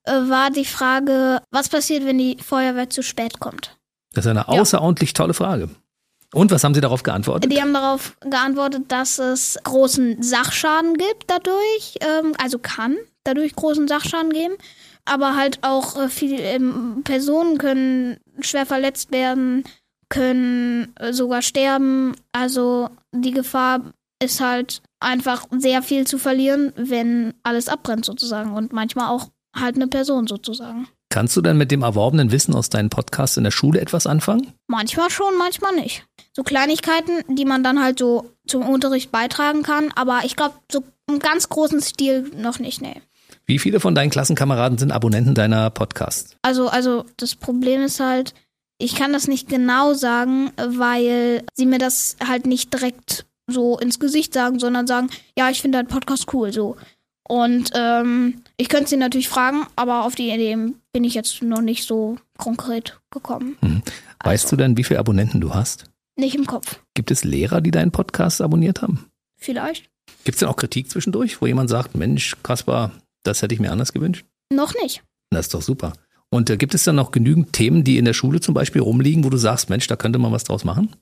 äh, 0.05 0.13
war 0.13 0.51
die 0.51 0.67
Frage, 0.67 1.41
was 1.51 1.71
passiert, 1.71 2.05
wenn 2.05 2.19
die 2.19 2.37
Feuerwehr 2.45 2.91
zu 2.91 3.03
spät 3.03 3.41
kommt? 3.41 3.79
Das 4.13 4.27
ist 4.27 4.31
eine 4.31 4.49
außerordentlich 4.49 5.11
ja. 5.11 5.15
tolle 5.15 5.33
Frage. 5.33 5.71
Und 6.35 6.51
was 6.51 6.63
haben 6.63 6.75
Sie 6.75 6.81
darauf 6.81 7.03
geantwortet? 7.03 7.51
Die 7.51 7.61
haben 7.61 7.73
darauf 7.73 8.17
geantwortet, 8.21 8.85
dass 8.89 9.19
es 9.19 9.59
großen 9.65 10.23
Sachschaden 10.23 10.95
gibt 10.95 11.25
dadurch, 11.29 11.97
ähm, 12.01 12.35
also 12.39 12.59
kann 12.59 12.97
dadurch 13.25 13.55
großen 13.55 13.89
Sachschaden 13.89 14.33
geben, 14.33 14.55
aber 15.05 15.37
halt 15.37 15.59
auch 15.63 15.97
äh, 15.97 16.09
viele 16.09 16.39
ähm, 16.43 17.03
Personen 17.05 17.59
können 17.59 18.19
schwer 18.41 18.67
verletzt 18.67 19.11
werden, 19.11 19.65
können 20.11 20.95
äh, 20.97 21.13
sogar 21.13 21.43
sterben. 21.43 22.15
Also 22.33 22.91
die 23.13 23.33
Gefahr 23.33 23.81
ist 24.23 24.41
halt 24.41 24.83
einfach 25.01 25.47
sehr 25.57 25.83
viel 25.83 26.07
zu 26.07 26.19
verlieren, 26.19 26.73
wenn 26.77 27.35
alles 27.43 27.69
abbrennt 27.69 28.05
sozusagen 28.05 28.53
und 28.53 28.73
manchmal 28.73 29.09
auch 29.09 29.29
halt 29.57 29.77
eine 29.77 29.87
Person 29.87 30.27
sozusagen. 30.27 30.89
Kannst 31.11 31.37
du 31.37 31.41
denn 31.41 31.57
mit 31.57 31.71
dem 31.71 31.83
erworbenen 31.83 32.33
Wissen 32.33 32.55
aus 32.55 32.69
deinen 32.69 32.91
Podcasts 32.91 33.37
in 33.39 33.45
der 33.45 33.51
Schule 33.51 33.81
etwas 33.81 34.07
anfangen? 34.07 34.53
Manchmal 34.67 35.11
schon, 35.11 35.39
manchmal 35.39 35.75
nicht. 35.75 36.07
So 36.35 36.43
Kleinigkeiten, 36.43 37.25
die 37.35 37.47
man 37.47 37.65
dann 37.65 37.83
halt 37.83 37.99
so 37.99 38.31
zum 38.47 38.69
Unterricht 38.69 39.11
beitragen 39.11 39.63
kann, 39.63 39.91
aber 39.97 40.21
ich 40.25 40.37
glaube, 40.37 40.55
so 40.71 40.85
im 41.09 41.19
ganz 41.19 41.49
großen 41.49 41.81
Stil 41.81 42.31
noch 42.37 42.59
nicht, 42.59 42.83
nee. 42.83 43.01
Wie 43.47 43.59
viele 43.59 43.81
von 43.81 43.95
deinen 43.95 44.11
Klassenkameraden 44.11 44.77
sind 44.77 44.93
Abonnenten 44.93 45.35
deiner 45.35 45.71
Podcasts? 45.71 46.37
Also, 46.43 46.69
also 46.69 47.07
das 47.17 47.35
Problem 47.35 47.81
ist 47.81 48.01
halt, 48.01 48.35
ich 48.77 48.95
kann 48.95 49.13
das 49.13 49.27
nicht 49.27 49.49
genau 49.49 49.95
sagen, 49.95 50.53
weil 50.57 51.43
sie 51.55 51.67
mir 51.67 51.79
das 51.79 52.17
halt 52.27 52.47
nicht 52.47 52.73
direkt 52.75 53.25
so 53.47 53.79
ins 53.79 53.99
Gesicht 53.99 54.35
sagen, 54.35 54.59
sondern 54.59 54.87
sagen, 54.87 55.09
ja, 55.37 55.49
ich 55.49 55.63
finde 55.63 55.79
deinen 55.79 55.89
Podcast 55.89 56.33
cool, 56.35 56.53
so. 56.53 56.77
Und 57.27 57.71
ähm, 57.75 58.43
ich 58.61 58.69
könnte 58.69 58.91
sie 58.91 58.97
natürlich 58.97 59.29
fragen, 59.29 59.67
aber 59.77 60.05
auf 60.05 60.15
die 60.17 60.31
Idee 60.31 60.57
bin 60.93 61.05
ich 61.05 61.15
jetzt 61.15 61.43
noch 61.43 61.61
nicht 61.61 61.87
so 61.87 62.19
konkret 62.37 63.01
gekommen. 63.11 63.57
Mhm. 63.61 63.83
Weißt 64.25 64.47
also, 64.47 64.57
du 64.57 64.63
denn, 64.63 64.77
wie 64.77 64.85
viele 64.85 64.99
Abonnenten 65.01 65.41
du 65.41 65.55
hast? 65.55 65.85
Nicht 66.17 66.35
im 66.35 66.47
Kopf. 66.47 66.81
Gibt 66.95 67.13
es 67.13 67.23
Lehrer, 67.23 67.61
die 67.61 67.71
deinen 67.71 67.93
Podcast 67.93 68.41
abonniert 68.41 68.83
haben? 68.83 69.07
Vielleicht. 69.37 69.89
Gibt 70.25 70.35
es 70.35 70.41
denn 70.41 70.49
auch 70.49 70.57
Kritik 70.57 70.91
zwischendurch, 70.91 71.41
wo 71.41 71.47
jemand 71.47 71.71
sagt, 71.71 71.95
Mensch, 71.95 72.37
Kaspar, 72.43 72.91
das 73.23 73.41
hätte 73.41 73.55
ich 73.55 73.61
mir 73.61 73.71
anders 73.71 73.93
gewünscht? 73.93 74.27
Noch 74.53 74.75
nicht. 74.83 75.05
Das 75.31 75.47
ist 75.47 75.55
doch 75.55 75.63
super. 75.63 75.93
Und 76.31 76.51
äh, 76.51 76.57
gibt 76.59 76.75
es 76.75 76.85
dann 76.85 76.97
noch 76.97 77.11
genügend 77.11 77.53
Themen, 77.55 77.85
die 77.85 77.97
in 77.97 78.05
der 78.05 78.13
Schule 78.13 78.41
zum 78.41 78.53
Beispiel 78.53 78.83
rumliegen, 78.83 79.25
wo 79.25 79.31
du 79.31 79.39
sagst, 79.39 79.71
Mensch, 79.71 79.87
da 79.87 79.97
könnte 79.97 80.19
man 80.19 80.33
was 80.33 80.45
draus 80.45 80.65
machen? 80.65 80.95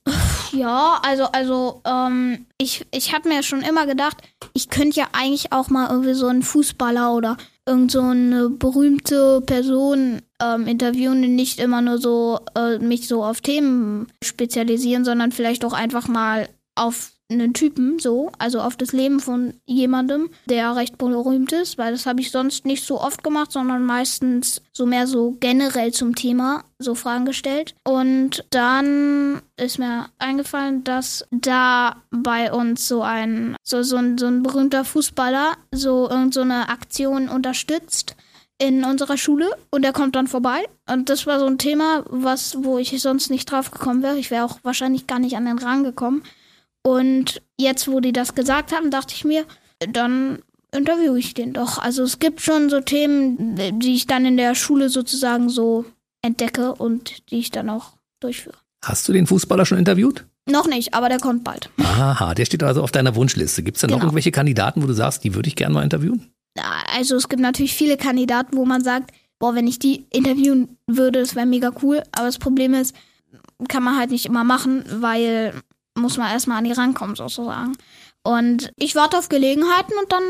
Ja, 0.53 0.99
also, 1.03 1.25
also, 1.25 1.81
ähm, 1.85 2.45
ich, 2.57 2.85
ich 2.91 3.13
habe 3.13 3.27
mir 3.27 3.43
schon 3.43 3.61
immer 3.61 3.85
gedacht, 3.85 4.17
ich 4.53 4.69
könnte 4.69 4.97
ja 4.97 5.07
eigentlich 5.11 5.51
auch 5.51 5.69
mal 5.69 5.89
irgendwie 5.89 6.13
so 6.13 6.27
einen 6.27 6.41
Fußballer 6.41 7.13
oder 7.13 7.37
irgend 7.65 7.91
so 7.91 8.01
eine 8.01 8.49
berühmte 8.49 9.41
Person 9.41 10.21
ähm, 10.41 10.65
interviewen 10.65 11.23
und 11.23 11.35
nicht 11.35 11.59
immer 11.59 11.81
nur 11.81 11.97
so 11.97 12.39
äh, 12.55 12.79
mich 12.79 13.09
so 13.09 13.25
auf 13.25 13.41
Themen 13.41 14.07
spezialisieren, 14.23 15.03
sondern 15.03 15.33
vielleicht 15.33 15.65
auch 15.65 15.73
einfach 15.73 16.07
mal 16.07 16.47
auf 16.75 17.11
einen 17.29 17.53
Typen, 17.53 17.99
so, 17.99 18.31
also 18.39 18.61
auf 18.61 18.77
das 18.77 18.93
Leben 18.93 19.19
von 19.19 19.53
jemandem, 19.65 20.29
der 20.45 20.75
recht 20.75 20.97
berühmt 20.97 21.51
ist, 21.51 21.77
weil 21.77 21.91
das 21.91 22.05
habe 22.05 22.21
ich 22.21 22.31
sonst 22.31 22.65
nicht 22.65 22.85
so 22.85 23.01
oft 23.01 23.23
gemacht, 23.23 23.51
sondern 23.51 23.85
meistens 23.85 24.61
so 24.71 24.85
mehr 24.85 25.07
so 25.07 25.35
generell 25.39 25.91
zum 25.91 26.15
Thema 26.15 26.63
so 26.79 26.95
Fragen 26.95 27.25
gestellt. 27.25 27.75
Und 27.83 28.45
dann 28.49 29.41
ist 29.57 29.77
mir 29.77 30.07
eingefallen, 30.19 30.83
dass 30.83 31.25
da 31.31 31.97
bei 32.11 32.53
uns 32.53 32.87
so 32.87 33.01
ein, 33.01 33.55
so, 33.61 33.83
so 33.83 33.97
ein, 33.97 34.17
so 34.17 34.27
ein 34.27 34.43
berühmter 34.43 34.85
Fußballer 34.85 35.57
so 35.73 36.09
irgendeine 36.09 36.63
so 36.65 36.71
Aktion 36.71 37.27
unterstützt 37.27 38.15
in 38.59 38.83
unserer 38.83 39.17
Schule 39.17 39.49
und 39.69 39.83
er 39.83 39.93
kommt 39.93 40.15
dann 40.15 40.27
vorbei. 40.27 40.63
Und 40.89 41.09
das 41.09 41.27
war 41.27 41.39
so 41.39 41.45
ein 41.45 41.57
Thema, 41.57 42.03
was, 42.07 42.63
wo 42.63 42.77
ich 42.77 42.99
sonst 43.01 43.29
nicht 43.29 43.51
drauf 43.51 43.71
gekommen 43.71 44.01
wäre. 44.01 44.17
Ich 44.17 44.31
wäre 44.31 44.45
auch 44.45 44.59
wahrscheinlich 44.63 45.07
gar 45.07 45.19
nicht 45.19 45.35
an 45.35 45.45
den 45.45 45.59
Rang 45.59 45.83
gekommen. 45.83 46.23
Und 46.87 47.41
jetzt, 47.57 47.89
wo 47.91 47.99
die 47.99 48.13
das 48.13 48.33
gesagt 48.33 48.71
haben, 48.71 48.91
dachte 48.91 49.13
ich 49.13 49.25
mir, 49.25 49.43
dann 49.79 50.39
interviewe 50.71 51.19
ich 51.19 51.33
den 51.33 51.51
doch. 51.51 51.79
Also 51.79 52.03
es 52.03 52.19
gibt 52.19 52.39
schon 52.39 52.69
so 52.69 52.79
Themen, 52.79 53.57
die 53.81 53.93
ich 53.93 54.07
dann 54.07 54.25
in 54.25 54.37
der 54.37 54.55
Schule 54.55 54.87
sozusagen 54.87 55.49
so 55.49 55.83
entdecke 56.21 56.73
und 56.73 57.29
die 57.29 57.39
ich 57.39 57.51
dann 57.51 57.69
auch 57.69 57.97
durchführe. 58.21 58.55
Hast 58.85 59.05
du 59.09 59.11
den 59.11 59.27
Fußballer 59.27 59.65
schon 59.65 59.77
interviewt? 59.77 60.25
Noch 60.49 60.65
nicht, 60.65 60.93
aber 60.93 61.09
der 61.09 61.19
kommt 61.19 61.43
bald. 61.43 61.69
Aha, 61.77 62.33
der 62.33 62.45
steht 62.45 62.63
also 62.63 62.81
auf 62.81 62.91
deiner 62.91 63.15
Wunschliste. 63.15 63.63
Gibt 63.63 63.75
es 63.75 63.81
da 63.81 63.87
noch 63.87 63.95
genau. 63.95 64.05
irgendwelche 64.05 64.31
Kandidaten, 64.31 64.81
wo 64.81 64.87
du 64.87 64.93
sagst, 64.93 65.25
die 65.25 65.35
würde 65.35 65.49
ich 65.49 65.57
gerne 65.57 65.73
mal 65.73 65.83
interviewen? 65.83 66.31
Also 66.95 67.17
es 67.17 67.27
gibt 67.27 67.41
natürlich 67.41 67.73
viele 67.73 67.97
Kandidaten, 67.97 68.55
wo 68.55 68.63
man 68.63 68.81
sagt, 68.81 69.11
boah, 69.39 69.55
wenn 69.55 69.67
ich 69.67 69.79
die 69.79 70.05
interviewen 70.09 70.77
würde, 70.87 71.19
das 71.19 71.35
wäre 71.35 71.45
mega 71.45 71.73
cool. 71.83 72.01
Aber 72.13 72.27
das 72.27 72.39
Problem 72.39 72.73
ist, 72.73 72.95
kann 73.67 73.83
man 73.83 73.97
halt 73.97 74.11
nicht 74.11 74.25
immer 74.25 74.45
machen, 74.45 74.85
weil 75.01 75.53
muss 75.97 76.17
man 76.17 76.31
erstmal 76.31 76.59
an 76.59 76.63
die 76.63 76.71
rankommen 76.71 77.15
sozusagen. 77.15 77.73
Und 78.23 78.71
ich 78.77 78.95
warte 78.95 79.17
auf 79.17 79.29
Gelegenheiten 79.29 79.93
und 80.01 80.11
dann 80.11 80.23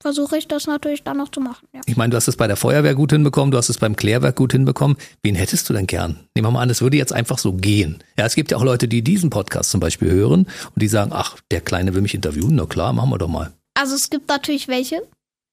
versuche 0.00 0.38
ich 0.38 0.46
das 0.46 0.66
natürlich 0.66 1.02
dann 1.02 1.16
noch 1.16 1.30
zu 1.30 1.40
machen. 1.40 1.66
Ja. 1.74 1.80
Ich 1.86 1.96
meine, 1.96 2.10
du 2.10 2.16
hast 2.16 2.28
es 2.28 2.36
bei 2.36 2.46
der 2.46 2.56
Feuerwehr 2.56 2.94
gut 2.94 3.12
hinbekommen, 3.12 3.50
du 3.50 3.58
hast 3.58 3.68
es 3.68 3.78
beim 3.78 3.96
Klärwerk 3.96 4.36
gut 4.36 4.52
hinbekommen. 4.52 4.96
Wen 5.22 5.34
hättest 5.34 5.68
du 5.68 5.72
denn 5.72 5.86
gern? 5.86 6.28
Nehmen 6.34 6.46
wir 6.46 6.50
mal 6.50 6.62
an, 6.62 6.70
es 6.70 6.80
würde 6.80 6.96
jetzt 6.96 7.12
einfach 7.12 7.38
so 7.38 7.54
gehen. 7.54 8.02
Ja, 8.18 8.26
es 8.26 8.34
gibt 8.34 8.50
ja 8.50 8.56
auch 8.56 8.64
Leute, 8.64 8.88
die 8.88 9.02
diesen 9.02 9.30
Podcast 9.30 9.70
zum 9.70 9.80
Beispiel 9.80 10.10
hören 10.10 10.46
und 10.74 10.82
die 10.82 10.88
sagen, 10.88 11.10
ach, 11.14 11.36
der 11.50 11.60
Kleine 11.60 11.94
will 11.94 12.02
mich 12.02 12.14
interviewen, 12.14 12.54
na 12.54 12.66
klar, 12.66 12.92
machen 12.92 13.10
wir 13.10 13.18
doch 13.18 13.28
mal. 13.28 13.52
Also 13.74 13.94
es 13.94 14.08
gibt 14.08 14.28
natürlich 14.28 14.68
welche, 14.68 15.02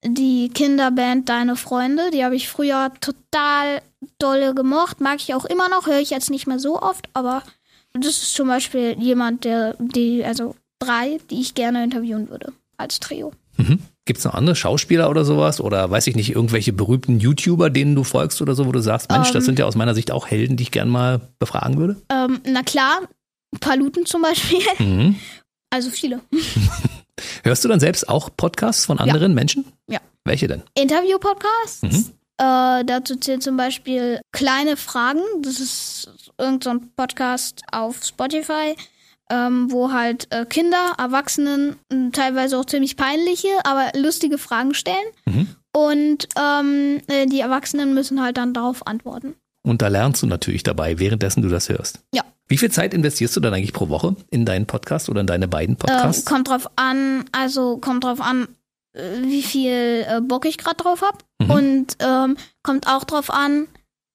die 0.05 0.49
Kinderband 0.49 1.29
Deine 1.29 1.55
Freunde. 1.55 2.11
Die 2.11 2.23
habe 2.23 2.35
ich 2.35 2.49
früher 2.49 2.91
total 2.99 3.81
dolle 4.19 4.53
gemocht. 4.53 5.01
Mag 5.01 5.17
ich 5.17 5.33
auch 5.33 5.45
immer 5.45 5.69
noch, 5.69 5.87
höre 5.87 5.99
ich 5.99 6.09
jetzt 6.09 6.29
nicht 6.29 6.47
mehr 6.47 6.59
so 6.59 6.81
oft, 6.81 7.09
aber 7.13 7.43
das 7.93 8.17
ist 8.23 8.33
zum 8.33 8.47
Beispiel 8.47 8.95
jemand, 8.99 9.43
der, 9.43 9.75
die, 9.79 10.23
also 10.23 10.55
drei, 10.79 11.19
die 11.29 11.41
ich 11.41 11.53
gerne 11.53 11.83
interviewen 11.83 12.29
würde 12.29 12.53
als 12.77 12.99
Trio. 12.99 13.33
Mhm. 13.57 13.79
Gibt 14.05 14.19
es 14.19 14.25
noch 14.25 14.33
andere 14.33 14.55
Schauspieler 14.55 15.09
oder 15.09 15.23
sowas? 15.25 15.61
Oder 15.61 15.89
weiß 15.89 16.07
ich 16.07 16.15
nicht, 16.15 16.31
irgendwelche 16.35 16.73
berühmten 16.73 17.19
YouTuber, 17.19 17.69
denen 17.69 17.95
du 17.95 18.03
folgst 18.03 18.41
oder 18.41 18.55
so, 18.55 18.65
wo 18.65 18.71
du 18.71 18.79
sagst, 18.79 19.11
Mensch, 19.11 19.27
Ähm. 19.29 19.33
das 19.33 19.45
sind 19.45 19.59
ja 19.59 19.65
aus 19.65 19.75
meiner 19.75 19.93
Sicht 19.93 20.11
auch 20.11 20.27
Helden, 20.27 20.57
die 20.57 20.63
ich 20.63 20.71
gern 20.71 20.89
mal 20.89 21.21
befragen 21.39 21.77
würde? 21.77 22.01
Ähm, 22.09 22.41
na 22.45 22.63
klar, 22.63 23.01
Paluten 23.59 24.05
zum 24.05 24.21
Beispiel. 24.23 24.59
Mhm. 24.79 25.15
Also 25.69 25.89
viele. 25.89 26.19
Hörst 27.43 27.63
du 27.63 27.67
dann 27.67 27.79
selbst 27.79 28.07
auch 28.09 28.29
Podcasts 28.35 28.85
von 28.85 28.99
anderen 28.99 29.33
Menschen? 29.33 29.65
Ja. 29.87 29.99
Welche 30.23 30.47
denn? 30.47 30.61
Interview-Podcasts. 30.75 31.81
Mhm. 31.83 32.05
Äh, 32.43 32.83
dazu 32.85 33.15
zählt 33.15 33.41
zum 33.43 33.55
Beispiel 33.57 34.19
Kleine 34.31 34.75
Fragen. 34.75 35.21
Das 35.41 35.59
ist 35.59 36.09
irgendein 36.37 36.79
so 36.81 36.85
Podcast 36.97 37.61
auf 37.71 38.03
Spotify, 38.03 38.75
ähm, 39.29 39.71
wo 39.71 39.91
halt 39.93 40.27
äh, 40.31 40.45
Kinder, 40.45 40.93
Erwachsenen, 40.97 41.77
m, 41.89 42.11
teilweise 42.11 42.57
auch 42.57 42.65
ziemlich 42.65 42.97
peinliche, 42.97 43.47
aber 43.63 43.91
lustige 43.97 44.37
Fragen 44.37 44.73
stellen. 44.73 45.05
Mhm. 45.25 45.47
Und 45.75 46.27
ähm, 46.37 47.01
äh, 47.07 47.25
die 47.27 47.39
Erwachsenen 47.39 47.93
müssen 47.93 48.21
halt 48.21 48.37
dann 48.37 48.53
darauf 48.53 48.85
antworten. 48.85 49.35
Und 49.65 49.81
da 49.81 49.87
lernst 49.87 50.21
du 50.21 50.27
natürlich 50.27 50.63
dabei, 50.63 50.99
währenddessen 50.99 51.41
du 51.41 51.49
das 51.49 51.69
hörst. 51.69 51.99
Ja. 52.13 52.23
Wie 52.49 52.57
viel 52.57 52.69
Zeit 52.71 52.93
investierst 52.93 53.35
du 53.37 53.39
dann 53.39 53.53
eigentlich 53.53 53.71
pro 53.73 53.87
Woche 53.87 54.17
in 54.29 54.45
deinen 54.45 54.67
Podcast 54.67 55.07
oder 55.07 55.21
in 55.21 55.27
deine 55.27 55.47
beiden 55.47 55.73
Ähm, 55.75 55.79
Podcasts? 55.79 56.25
kommt 56.25 56.49
drauf 56.49 56.69
an, 56.75 57.23
also 57.31 57.77
kommt 57.77 58.03
drauf 58.03 58.19
an, 58.19 58.49
wie 58.93 59.43
viel 59.43 60.05
äh, 60.07 60.21
Bock 60.21 60.45
ich 60.45 60.57
gerade 60.57 60.77
drauf 60.77 61.01
habe. 61.01 61.17
Mhm. 61.41 61.51
Und 61.51 61.97
ähm, 61.99 62.37
kommt 62.61 62.87
auch 62.87 63.03
drauf 63.03 63.29
an, 63.29 63.67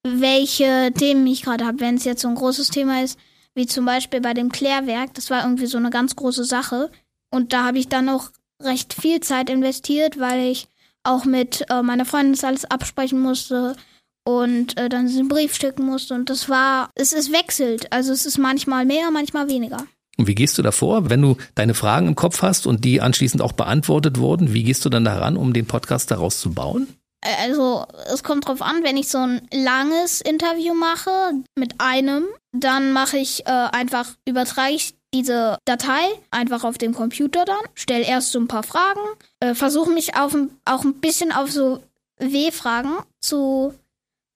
welche 0.07 0.93
Themen 0.97 1.27
ich 1.27 1.43
gerade 1.43 1.67
habe. 1.67 1.81
Wenn 1.81 1.97
es 1.97 2.05
jetzt 2.05 2.23
so 2.23 2.29
ein 2.29 2.35
großes 2.35 2.69
Thema 2.69 3.03
ist, 3.03 3.19
wie 3.55 3.67
zum 3.67 3.85
Beispiel 3.85 4.21
bei 4.21 4.35
dem 4.35 4.53
Klärwerk, 4.53 5.15
das 5.15 5.31
war 5.31 5.43
irgendwie 5.43 5.67
so 5.67 5.79
eine 5.79 5.91
ganz 5.91 6.17
große 6.17 6.45
Sache. 6.45 6.91
Und 7.31 7.53
da 7.53 7.65
habe 7.65 7.79
ich 7.79 7.89
dann 7.89 8.09
auch 8.09 8.31
recht 8.63 8.95
viel 8.95 9.21
Zeit 9.21 9.51
investiert, 9.51 10.19
weil 10.19 10.47
ich 10.51 10.69
auch 11.03 11.25
mit 11.25 11.65
äh, 11.71 11.83
meiner 11.83 12.05
Freundin 12.05 12.33
das 12.33 12.45
alles 12.45 12.65
absprechen 12.65 13.21
musste 13.21 13.77
und 14.25 14.79
äh, 14.79 14.89
dann 14.89 15.09
einen 15.09 15.29
Brief 15.29 15.55
schicken 15.55 15.87
musste. 15.87 16.15
Und 16.15 16.31
das 16.31 16.49
war, 16.49 16.91
es 16.95 17.13
ist 17.13 17.33
wechselt. 17.33 17.93
Also 17.93 18.13
es 18.13 18.27
ist 18.27 18.39
manchmal 18.39 18.85
mehr, 18.85 19.11
manchmal 19.11 19.49
weniger. 19.49 19.87
Und 20.19 20.27
wie 20.27 20.35
gehst 20.35 20.59
du 20.59 20.63
davor, 20.63 21.11
wenn 21.11 21.23
du 21.23 21.37
deine 21.55 21.75
Fragen 21.75 22.09
im 22.09 22.17
Kopf 22.17 22.43
hast 22.43 22.67
und 22.67 22.85
die 22.85 23.01
anschließend 23.01 23.41
auch 23.41 23.53
beantwortet 23.53 24.19
wurden? 24.19 24.53
Wie 24.53 24.65
gehst 24.65 24.85
du 24.85 24.89
dann 24.89 25.05
daran, 25.05 25.37
um 25.37 25.53
den 25.53 25.67
Podcast 25.67 26.11
daraus 26.11 26.41
zu 26.41 26.53
bauen? 26.53 26.89
Also, 27.21 27.85
es 28.13 28.23
kommt 28.23 28.47
drauf 28.47 28.63
an, 28.63 28.85
wenn 28.85 28.97
ich 28.97 29.09
so 29.09 29.19
ein 29.19 29.43
langes 29.53 30.21
Interview 30.21 30.75
mache 30.75 31.33
mit 31.57 31.75
einem, 31.79 32.25
dann 32.53 32.93
mache 32.93 33.19
ich 33.19 33.47
äh, 33.47 33.51
einfach, 33.51 34.11
übertrage 34.25 34.75
ich 34.75 34.95
diese 35.13 35.59
Datei 35.65 36.01
einfach 36.31 36.65
auf 36.65 36.79
dem 36.79 36.95
Computer 36.95 37.45
dann, 37.45 37.57
stelle 37.75 38.05
erst 38.05 38.33
so 38.33 38.39
ein 38.39 38.49
paar 38.49 38.63
Fragen, 38.63 39.01
äh, 39.41 39.55
versuche 39.55 39.91
mich 39.91 40.17
auf, 40.17 40.37
auch 40.65 40.85
ein 40.85 40.95
bisschen 40.95 41.33
auf 41.33 41.51
so 41.51 41.83
W-Fragen 42.19 42.99
zu 43.21 43.75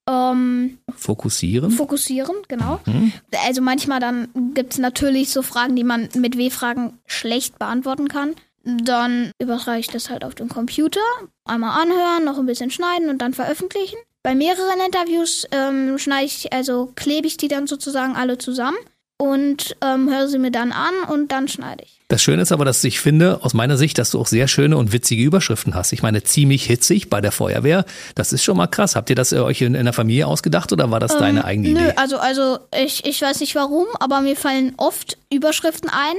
ähm, 0.08 0.78
Fokussieren? 0.94 1.70
fokussieren, 1.70 2.36
genau. 2.48 2.80
Hm? 2.84 3.12
Also 3.46 3.62
manchmal 3.62 4.00
dann 4.00 4.28
gibt 4.54 4.72
es 4.74 4.78
natürlich 4.78 5.30
so 5.30 5.42
Fragen, 5.42 5.76
die 5.76 5.84
man 5.84 6.08
mit 6.16 6.36
W-Fragen 6.36 6.98
schlecht 7.06 7.58
beantworten 7.58 8.08
kann. 8.08 8.34
Dann 8.64 9.32
übertrage 9.38 9.80
ich 9.80 9.88
das 9.88 10.08
halt 10.08 10.24
auf 10.24 10.34
den 10.34 10.48
Computer, 10.48 11.00
einmal 11.44 11.80
anhören, 11.82 12.24
noch 12.24 12.38
ein 12.38 12.46
bisschen 12.46 12.70
schneiden 12.70 13.10
und 13.10 13.18
dann 13.18 13.34
veröffentlichen. 13.34 13.96
Bei 14.22 14.36
mehreren 14.36 14.80
Interviews 14.86 15.46
ähm, 15.50 15.98
schneide 15.98 16.26
ich, 16.26 16.52
also 16.52 16.92
klebe 16.94 17.26
ich 17.26 17.36
die 17.36 17.48
dann 17.48 17.66
sozusagen 17.66 18.14
alle 18.14 18.38
zusammen 18.38 18.76
und 19.22 19.76
ähm, 19.82 20.10
höre 20.10 20.26
sie 20.26 20.40
mir 20.40 20.50
dann 20.50 20.72
an 20.72 20.94
und 21.08 21.30
dann 21.30 21.46
schneide 21.46 21.84
ich. 21.84 22.00
Das 22.08 22.20
Schöne 22.20 22.42
ist 22.42 22.50
aber, 22.50 22.64
dass 22.64 22.82
ich 22.82 22.98
finde, 22.98 23.38
aus 23.44 23.54
meiner 23.54 23.76
Sicht, 23.76 23.96
dass 23.98 24.10
du 24.10 24.18
auch 24.18 24.26
sehr 24.26 24.48
schöne 24.48 24.76
und 24.76 24.92
witzige 24.92 25.22
Überschriften 25.22 25.76
hast. 25.76 25.92
Ich 25.92 26.02
meine, 26.02 26.24
ziemlich 26.24 26.64
hitzig 26.64 27.08
bei 27.08 27.20
der 27.20 27.30
Feuerwehr. 27.30 27.84
Das 28.16 28.32
ist 28.32 28.42
schon 28.42 28.56
mal 28.56 28.66
krass. 28.66 28.96
Habt 28.96 29.10
ihr 29.10 29.16
das 29.16 29.30
äh, 29.30 29.38
euch 29.38 29.60
in, 29.62 29.76
in 29.76 29.84
der 29.84 29.92
Familie 29.92 30.26
ausgedacht 30.26 30.72
oder 30.72 30.90
war 30.90 30.98
das 30.98 31.16
deine 31.16 31.44
eigene 31.44 31.68
Ähm, 31.68 31.74
Nö, 31.74 31.80
Idee? 31.82 31.92
also, 31.96 32.18
also 32.18 32.58
ich, 32.76 33.04
ich 33.04 33.22
weiß 33.22 33.38
nicht 33.38 33.54
warum, 33.54 33.86
aber 34.00 34.22
mir 34.22 34.34
fallen 34.34 34.74
oft 34.76 35.16
Überschriften 35.32 35.88
ein 35.88 36.16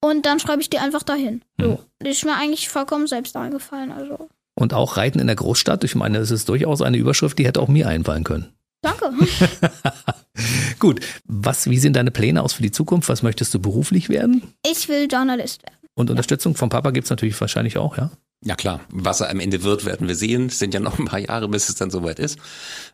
und 0.00 0.26
dann 0.26 0.40
schreibe 0.40 0.60
ich 0.60 0.70
die 0.70 0.78
einfach 0.78 1.04
dahin. 1.04 1.42
So. 1.56 1.78
Die 2.02 2.10
ist 2.10 2.24
mir 2.24 2.34
eigentlich 2.34 2.68
vollkommen 2.68 3.06
selbst 3.06 3.36
eingefallen. 3.36 3.92
Also, 3.92 4.28
Und 4.56 4.74
auch 4.74 4.96
Reiten 4.96 5.20
in 5.20 5.28
der 5.28 5.36
Großstadt. 5.36 5.84
Ich 5.84 5.94
meine, 5.94 6.18
es 6.18 6.32
ist 6.32 6.48
durchaus 6.48 6.82
eine 6.82 6.96
Überschrift, 6.96 7.38
die 7.38 7.46
hätte 7.46 7.60
auch 7.62 7.68
mir 7.68 7.86
einfallen 7.86 8.24
können. 8.24 8.48
danke. 8.82 9.12
Gut. 10.78 11.00
Was, 11.24 11.68
wie 11.68 11.78
sehen 11.78 11.92
deine 11.92 12.10
Pläne 12.10 12.42
aus 12.42 12.52
für 12.52 12.62
die 12.62 12.70
Zukunft? 12.70 13.08
Was 13.08 13.22
möchtest 13.22 13.54
du 13.54 13.58
beruflich 13.58 14.08
werden? 14.08 14.42
Ich 14.68 14.88
will 14.88 15.08
Journalist 15.10 15.62
werden. 15.62 15.76
Und 15.94 16.10
Unterstützung 16.10 16.54
vom 16.54 16.68
Papa 16.68 16.90
gibt's 16.90 17.10
natürlich 17.10 17.40
wahrscheinlich 17.40 17.76
auch, 17.76 17.96
ja? 17.96 18.10
Ja 18.42 18.54
klar, 18.54 18.80
was 18.90 19.20
er 19.20 19.28
am 19.28 19.38
Ende 19.38 19.62
wird, 19.64 19.84
werden 19.84 20.08
wir 20.08 20.14
sehen. 20.14 20.46
Es 20.46 20.58
sind 20.58 20.72
ja 20.72 20.80
noch 20.80 20.98
ein 20.98 21.04
paar 21.04 21.18
Jahre, 21.18 21.46
bis 21.48 21.68
es 21.68 21.74
dann 21.74 21.90
soweit 21.90 22.18
ist. 22.18 22.38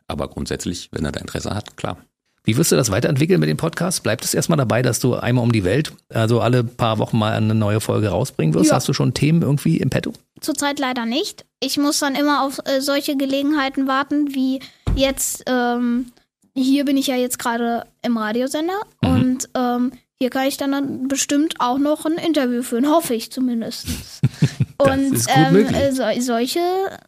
Aber 0.08 0.28
grundsätzlich, 0.28 0.88
wenn 0.90 1.04
er 1.04 1.12
da 1.12 1.20
Interesse 1.20 1.54
hat, 1.54 1.76
klar. 1.76 1.98
Wie 2.46 2.56
wirst 2.56 2.70
du 2.70 2.76
das 2.76 2.92
weiterentwickeln 2.92 3.40
mit 3.40 3.48
dem 3.48 3.56
Podcast? 3.56 4.04
Bleibt 4.04 4.24
es 4.24 4.32
erstmal 4.32 4.56
dabei, 4.56 4.80
dass 4.80 5.00
du 5.00 5.14
einmal 5.14 5.42
um 5.42 5.50
die 5.50 5.64
Welt, 5.64 5.92
also 6.10 6.40
alle 6.40 6.62
paar 6.62 6.98
Wochen 6.98 7.18
mal 7.18 7.32
eine 7.32 7.56
neue 7.56 7.80
Folge 7.80 8.08
rausbringen 8.08 8.54
wirst? 8.54 8.70
Ja. 8.70 8.76
Hast 8.76 8.88
du 8.88 8.92
schon 8.92 9.14
Themen 9.14 9.42
irgendwie 9.42 9.78
im 9.78 9.90
Petto? 9.90 10.12
Zurzeit 10.40 10.78
leider 10.78 11.06
nicht. 11.06 11.44
Ich 11.58 11.76
muss 11.76 11.98
dann 11.98 12.14
immer 12.14 12.44
auf 12.44 12.60
äh, 12.64 12.80
solche 12.80 13.16
Gelegenheiten 13.16 13.88
warten, 13.88 14.32
wie 14.32 14.60
jetzt, 14.94 15.42
ähm, 15.48 16.12
hier 16.56 16.84
bin 16.84 16.96
ich 16.96 17.06
ja 17.06 17.16
jetzt 17.16 17.38
gerade 17.38 17.86
im 18.02 18.16
Radiosender 18.16 18.80
Mhm. 19.02 19.10
und 19.10 19.48
ähm, 19.54 19.92
hier 20.18 20.30
kann 20.30 20.46
ich 20.46 20.56
dann, 20.56 20.72
dann 20.72 21.08
bestimmt 21.08 21.56
auch 21.58 21.78
noch 21.78 22.06
ein 22.06 22.14
Interview 22.14 22.62
führen, 22.62 22.88
hoffe 22.88 23.14
ich 23.14 23.30
zumindest. 23.30 23.86
und 24.78 25.22
ähm, 25.28 25.56
äh, 25.56 25.92
so, 25.92 26.04
solche 26.20 26.60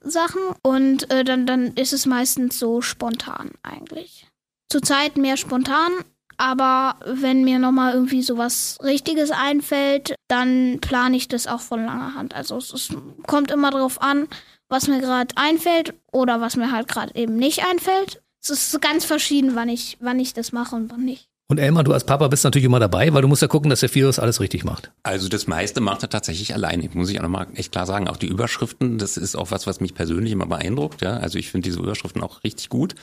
Sachen 0.03 0.41
und 0.63 1.11
äh, 1.11 1.25
dann, 1.25 1.47
dann 1.47 1.69
ist 1.75 1.93
es 1.93 2.05
meistens 2.07 2.59
so 2.59 2.83
spontan 2.83 3.53
eigentlich. 3.63 4.27
Zurzeit 4.71 5.17
mehr 5.17 5.39
spontan, 5.39 5.93
aber 6.37 6.97
wenn 7.07 7.45
mir 7.45 7.59
nochmal 7.59 7.95
irgendwie 7.95 8.23
sowas 8.23 8.77
Richtiges 8.83 9.31
einfällt, 9.31 10.15
dann 10.29 10.79
plane 10.81 11.17
ich 11.17 11.29
das 11.29 11.47
auch 11.47 11.61
von 11.61 11.85
langer 11.85 12.15
Hand. 12.15 12.35
Also 12.35 12.59
es, 12.59 12.75
es 12.75 12.91
kommt 13.27 13.51
immer 13.51 13.71
drauf 13.71 14.03
an, 14.03 14.29
was 14.69 14.87
mir 14.87 15.01
gerade 15.01 15.35
einfällt 15.37 15.95
oder 16.13 16.43
was 16.43 16.57
mir 16.57 16.71
halt 16.71 16.89
gerade 16.89 17.15
eben 17.15 17.37
nicht 17.37 17.65
einfällt. 17.65 18.21
Es 18.43 18.51
ist 18.51 18.71
so 18.71 18.79
ganz 18.79 19.05
verschieden, 19.05 19.55
wann 19.55 19.69
ich, 19.69 19.97
wann 20.01 20.19
ich 20.21 20.35
das 20.35 20.53
mache 20.53 20.77
und 20.77 20.91
wann 20.91 21.05
nicht. 21.05 21.29
Und 21.51 21.57
Elmar, 21.57 21.83
du 21.83 21.95
als 21.95 22.05
Papa 22.05 22.29
bist 22.29 22.45
natürlich 22.45 22.67
immer 22.67 22.79
dabei, 22.79 23.11
weil 23.15 23.23
du 23.23 23.29
musst 23.29 23.41
ja 23.41 23.49
gucken, 23.49 23.71
dass 23.71 23.81
der 23.81 23.89
Fios 23.89 24.19
alles 24.19 24.39
richtig 24.39 24.65
macht. 24.65 24.93
Also 25.03 25.31
das 25.31 25.47
meiste 25.47 25.81
macht 25.81 26.03
er 26.03 26.11
tatsächlich 26.11 26.53
alleine, 26.53 26.91
muss 26.93 27.09
ich 27.09 27.19
auch 27.19 27.23
nochmal 27.23 27.47
echt 27.55 27.73
klar 27.73 27.87
sagen. 27.87 28.07
Auch 28.07 28.19
die 28.19 28.27
Überschriften, 28.27 28.99
das 28.99 29.17
ist 29.17 29.35
auch 29.35 29.51
was, 29.51 29.67
was 29.67 29.81
mich 29.81 29.95
persönlich 29.95 30.33
immer 30.33 30.45
beeindruckt. 30.45 31.01
Ja, 31.01 31.17
Also 31.17 31.39
ich 31.39 31.51
finde 31.51 31.67
diese 31.71 31.79
Überschriften 31.81 32.23
auch 32.23 32.45
richtig 32.45 32.69
gut. 32.69 32.95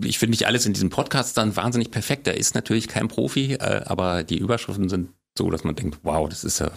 Ich 0.00 0.20
finde 0.20 0.30
nicht 0.30 0.46
alles 0.46 0.64
in 0.64 0.74
diesem 0.74 0.90
Podcast 0.90 1.36
dann 1.36 1.56
wahnsinnig 1.56 1.90
perfekt. 1.90 2.28
Er 2.28 2.36
ist 2.36 2.54
natürlich 2.54 2.86
kein 2.86 3.08
Profi, 3.08 3.54
äh, 3.54 3.82
aber 3.84 4.22
die 4.22 4.38
Überschriften 4.38 4.88
sind 4.88 5.08
so, 5.36 5.50
dass 5.50 5.64
man 5.64 5.74
denkt, 5.74 5.98
wow, 6.04 6.28
das 6.28 6.44
ist 6.44 6.60
ja 6.60 6.70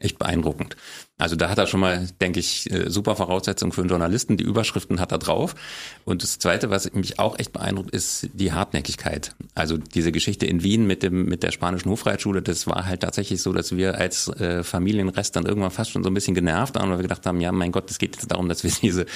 echt 0.00 0.18
beeindruckend. 0.18 0.76
Also 1.16 1.34
da 1.34 1.50
hat 1.50 1.58
er 1.58 1.66
schon 1.66 1.80
mal, 1.80 2.06
denke 2.20 2.38
ich, 2.38 2.70
äh, 2.70 2.88
super 2.88 3.16
Voraussetzungen 3.16 3.72
für 3.72 3.80
einen 3.80 3.90
Journalisten. 3.90 4.36
Die 4.36 4.44
Überschriften 4.44 5.00
hat 5.00 5.10
er 5.10 5.18
drauf. 5.18 5.56
Und 6.04 6.22
das 6.22 6.38
Zweite, 6.38 6.70
was 6.70 6.92
mich 6.92 7.18
auch 7.18 7.38
echt 7.38 7.52
beeindruckt, 7.52 7.90
ist 7.90 8.28
die 8.32 8.52
Hartnäckigkeit. 8.52 9.34
Also 9.54 9.76
diese 9.76 10.12
Geschichte 10.12 10.46
in 10.46 10.62
Wien 10.62 10.86
mit 10.86 11.02
dem 11.02 11.26
mit 11.26 11.42
der 11.42 11.50
spanischen 11.50 11.90
Hofreitschule, 11.90 12.42
das 12.42 12.68
war 12.68 12.86
halt 12.86 13.00
tatsächlich 13.00 13.42
so, 13.42 13.52
dass 13.52 13.76
wir 13.76 13.96
als 13.96 14.28
äh, 14.28 14.62
Familienrest 14.62 15.34
dann 15.34 15.46
irgendwann 15.46 15.72
fast 15.72 15.90
schon 15.90 16.04
so 16.04 16.10
ein 16.10 16.14
bisschen 16.14 16.34
genervt 16.34 16.76
waren, 16.76 16.88
weil 16.90 16.98
wir 16.98 17.02
gedacht 17.02 17.26
haben, 17.26 17.40
ja, 17.40 17.50
mein 17.50 17.72
Gott, 17.72 17.90
es 17.90 17.98
geht 17.98 18.14
jetzt 18.14 18.30
darum, 18.30 18.48
dass 18.48 18.62
wir 18.62 18.70
diese 18.82 19.06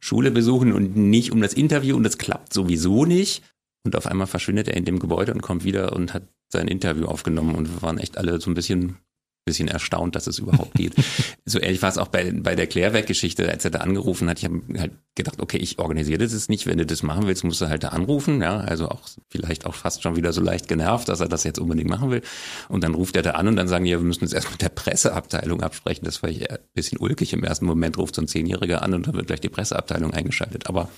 Schule 0.00 0.32
besuchen 0.32 0.72
und 0.72 0.96
nicht 0.96 1.30
um 1.30 1.40
das 1.40 1.54
Interview 1.54 1.96
und 1.96 2.02
das 2.02 2.18
klappt 2.18 2.52
sowieso 2.52 3.04
nicht. 3.04 3.42
Und 3.84 3.96
auf 3.96 4.06
einmal 4.06 4.26
verschwindet 4.26 4.68
er 4.68 4.76
in 4.76 4.84
dem 4.84 4.98
Gebäude 4.98 5.32
und 5.34 5.42
kommt 5.42 5.64
wieder 5.64 5.92
und 5.92 6.14
hat 6.14 6.24
sein 6.52 6.68
Interview 6.68 7.06
aufgenommen 7.06 7.54
und 7.54 7.72
wir 7.72 7.82
waren 7.82 7.98
echt 7.98 8.18
alle 8.18 8.40
so 8.40 8.50
ein 8.50 8.54
bisschen 8.54 8.98
bisschen 9.44 9.68
erstaunt, 9.68 10.14
dass 10.14 10.26
es 10.26 10.38
überhaupt 10.38 10.74
geht. 10.74 10.94
so 11.44 11.58
ehrlich 11.58 11.82
war 11.82 11.88
es 11.88 11.98
auch 11.98 12.08
bei, 12.08 12.32
bei 12.32 12.54
der 12.54 12.66
Klärwerk-Geschichte, 12.66 13.48
als 13.50 13.64
er 13.64 13.70
da 13.70 13.80
angerufen 13.80 14.28
hat. 14.28 14.38
Ich 14.38 14.44
habe 14.44 14.62
halt 14.78 14.92
gedacht, 15.14 15.40
okay, 15.40 15.56
ich 15.56 15.78
organisiere 15.78 16.18
das 16.18 16.32
jetzt 16.32 16.48
nicht. 16.48 16.66
Wenn 16.66 16.78
du 16.78 16.86
das 16.86 17.02
machen 17.02 17.26
willst, 17.26 17.44
musst 17.44 17.60
du 17.60 17.68
halt 17.68 17.82
da 17.82 17.88
anrufen. 17.88 18.40
Ja, 18.40 18.58
also 18.58 18.88
auch 18.88 19.00
vielleicht 19.28 19.66
auch 19.66 19.74
fast 19.74 20.02
schon 20.02 20.16
wieder 20.16 20.32
so 20.32 20.40
leicht 20.40 20.68
genervt, 20.68 21.08
dass 21.08 21.20
er 21.20 21.28
das 21.28 21.44
jetzt 21.44 21.58
unbedingt 21.58 21.90
machen 21.90 22.10
will. 22.10 22.22
Und 22.68 22.84
dann 22.84 22.94
ruft 22.94 23.16
er 23.16 23.22
da 23.22 23.32
an 23.32 23.48
und 23.48 23.56
dann 23.56 23.68
sagen 23.68 23.84
die, 23.84 23.90
ja, 23.90 23.98
wir 23.98 24.04
müssen 24.04 24.22
uns 24.22 24.32
erst 24.32 24.50
mit 24.50 24.62
der 24.62 24.68
Presseabteilung 24.68 25.62
absprechen. 25.62 26.04
Das 26.04 26.22
war 26.22 26.30
ich 26.30 26.48
ein 26.50 26.58
bisschen 26.74 26.98
ulkig. 26.98 27.32
Im 27.32 27.44
ersten 27.44 27.66
Moment 27.66 27.98
ruft 27.98 28.14
so 28.14 28.22
ein 28.22 28.28
Zehnjähriger 28.28 28.82
an 28.82 28.94
und 28.94 29.06
dann 29.06 29.14
wird 29.14 29.26
gleich 29.26 29.40
die 29.40 29.48
Presseabteilung 29.48 30.12
eingeschaltet. 30.12 30.68
Aber 30.68 30.88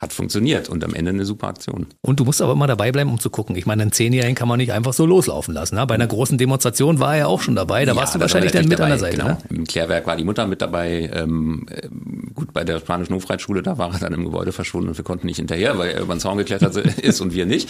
hat 0.00 0.12
funktioniert 0.12 0.68
und 0.68 0.84
am 0.84 0.94
Ende 0.94 1.10
eine 1.10 1.24
super 1.24 1.48
Aktion. 1.48 1.86
Und 2.02 2.20
du 2.20 2.24
musst 2.24 2.40
aber 2.40 2.52
immer 2.52 2.68
dabei 2.68 2.92
bleiben, 2.92 3.10
um 3.10 3.18
zu 3.18 3.30
gucken. 3.30 3.56
Ich 3.56 3.66
meine, 3.66 3.82
einen 3.82 3.90
Zehnjährigen 3.90 4.36
kann 4.36 4.46
man 4.46 4.58
nicht 4.58 4.72
einfach 4.72 4.92
so 4.92 5.04
loslaufen 5.06 5.52
lassen. 5.54 5.74
Ne? 5.74 5.84
Bei 5.86 5.94
einer 5.96 6.06
großen 6.06 6.38
Demonstration 6.38 7.00
war 7.00 7.16
er 7.16 7.26
auch 7.28 7.40
schon 7.40 7.56
dabei. 7.56 7.84
Da 7.84 7.92
Ja, 7.92 7.96
warst 7.98 8.14
du 8.14 8.20
wahrscheinlich 8.20 8.54
war 8.54 8.60
dann 8.60 8.68
mit 8.68 8.80
an 8.80 8.90
der 8.90 8.98
Seite. 8.98 9.16
Genau. 9.16 9.28
Ne? 9.30 9.38
Im 9.50 9.64
Klärwerk 9.64 10.06
war 10.06 10.16
die 10.16 10.22
Mutter 10.24 10.46
mit 10.46 10.62
dabei. 10.62 11.10
Ähm, 11.12 11.66
ähm, 11.82 12.30
gut, 12.34 12.52
bei 12.52 12.62
der 12.62 12.78
spanischen 12.78 13.14
Hofreitschule, 13.14 13.62
da 13.62 13.76
war 13.76 13.92
er 13.92 13.98
dann 13.98 14.12
im 14.14 14.24
Gebäude 14.24 14.52
verschwunden 14.52 14.88
und 14.90 14.96
wir 14.96 15.04
konnten 15.04 15.26
nicht 15.26 15.38
hinterher, 15.38 15.76
weil 15.78 15.90
er 15.90 16.00
über 16.02 16.14
den 16.14 16.20
Zaun 16.20 16.38
geklettert 16.38 16.76
ist 16.98 17.20
und 17.20 17.34
wir 17.34 17.46
nicht. 17.46 17.68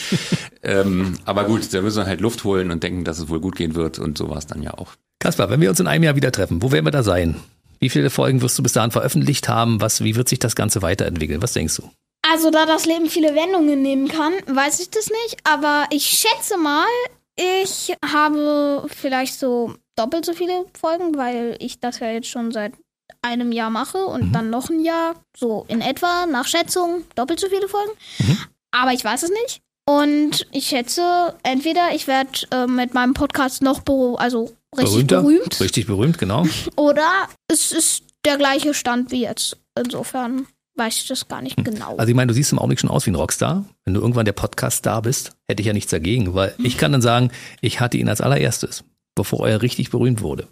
Ähm, 0.62 1.14
aber 1.24 1.44
gut, 1.44 1.72
da 1.72 1.80
müssen 1.80 1.98
wir 2.02 2.06
halt 2.06 2.20
Luft 2.20 2.44
holen 2.44 2.70
und 2.70 2.82
denken, 2.82 3.04
dass 3.04 3.18
es 3.18 3.30
wohl 3.30 3.40
gut 3.40 3.56
gehen 3.56 3.74
wird 3.74 3.98
und 3.98 4.18
so 4.18 4.28
war 4.28 4.36
es 4.36 4.46
dann 4.46 4.62
ja 4.62 4.74
auch. 4.74 4.88
Kaspar, 5.18 5.48
wenn 5.48 5.62
wir 5.62 5.70
uns 5.70 5.80
in 5.80 5.86
einem 5.86 6.04
Jahr 6.04 6.14
wieder 6.16 6.30
treffen, 6.30 6.62
wo 6.62 6.72
werden 6.72 6.84
wir 6.86 6.90
da 6.90 7.02
sein? 7.02 7.36
Wie 7.80 7.88
viele 7.88 8.10
Folgen 8.10 8.42
wirst 8.42 8.58
du 8.58 8.62
bis 8.62 8.72
dahin 8.72 8.90
veröffentlicht 8.90 9.48
haben? 9.48 9.80
Was, 9.80 10.02
wie 10.02 10.16
wird 10.16 10.28
sich 10.28 10.40
das 10.40 10.56
Ganze 10.56 10.82
weiterentwickeln? 10.82 11.40
Was 11.42 11.52
denkst 11.52 11.76
du? 11.76 11.90
Also, 12.30 12.50
da 12.50 12.66
das 12.66 12.84
Leben 12.84 13.08
viele 13.08 13.34
Wendungen 13.34 13.80
nehmen 13.80 14.08
kann, 14.08 14.34
weiß 14.46 14.80
ich 14.80 14.90
das 14.90 15.08
nicht. 15.08 15.38
Aber 15.44 15.86
ich 15.90 16.04
schätze 16.04 16.58
mal, 16.58 16.86
ich 17.36 17.94
habe 18.04 18.86
vielleicht 18.88 19.38
so 19.38 19.74
doppelt 19.96 20.24
so 20.24 20.34
viele 20.34 20.66
Folgen, 20.78 21.16
weil 21.16 21.56
ich 21.60 21.80
das 21.80 22.00
ja 22.00 22.10
jetzt 22.10 22.28
schon 22.28 22.52
seit 22.52 22.72
einem 23.22 23.52
Jahr 23.52 23.70
mache 23.70 24.04
und 24.04 24.32
dann 24.32 24.50
noch 24.50 24.70
ein 24.70 24.80
Jahr. 24.80 25.14
So 25.36 25.64
in 25.68 25.80
etwa, 25.80 26.26
nach 26.26 26.46
Schätzung, 26.46 27.04
doppelt 27.14 27.40
so 27.40 27.48
viele 27.48 27.68
Folgen. 27.68 27.92
Aber 28.70 28.92
ich 28.92 29.04
weiß 29.04 29.22
es 29.22 29.30
nicht. 29.30 29.62
Und 29.88 30.46
ich 30.52 30.66
schätze, 30.66 31.34
entweder 31.42 31.94
ich 31.94 32.06
werde 32.06 32.30
äh, 32.50 32.66
mit 32.66 32.92
meinem 32.92 33.14
Podcast 33.14 33.62
noch 33.62 33.80
also 34.18 34.54
richtig 34.76 35.06
Berühmter? 35.06 35.22
berühmt 35.22 35.60
Richtig 35.60 35.86
berühmt, 35.86 36.18
genau. 36.18 36.44
oder 36.76 37.28
es 37.50 37.72
ist 37.72 38.04
der 38.26 38.36
gleiche 38.36 38.74
Stand 38.74 39.10
wie 39.10 39.22
jetzt. 39.22 39.56
Insofern 39.78 40.46
weiß 40.78 40.96
ich 40.96 41.06
das 41.08 41.28
gar 41.28 41.42
nicht 41.42 41.62
genau. 41.64 41.96
Also 41.96 42.08
ich 42.08 42.14
meine, 42.16 42.28
du 42.28 42.34
siehst 42.34 42.52
im 42.52 42.58
Augenblick 42.58 42.80
schon 42.80 42.90
aus 42.90 43.04
wie 43.06 43.10
ein 43.10 43.14
Rockstar. 43.16 43.64
Wenn 43.84 43.94
du 43.94 44.00
irgendwann 44.00 44.24
der 44.24 44.32
Podcast-Star 44.32 45.02
bist, 45.02 45.32
hätte 45.48 45.60
ich 45.60 45.66
ja 45.66 45.72
nichts 45.72 45.90
dagegen, 45.90 46.34
weil 46.34 46.54
ich 46.62 46.78
kann 46.78 46.92
dann 46.92 47.02
sagen, 47.02 47.30
ich 47.60 47.80
hatte 47.80 47.96
ihn 47.98 48.08
als 48.08 48.20
allererstes, 48.20 48.84
bevor 49.14 49.48
er 49.48 49.60
richtig 49.62 49.90
berühmt 49.90 50.22
wurde. 50.22 50.46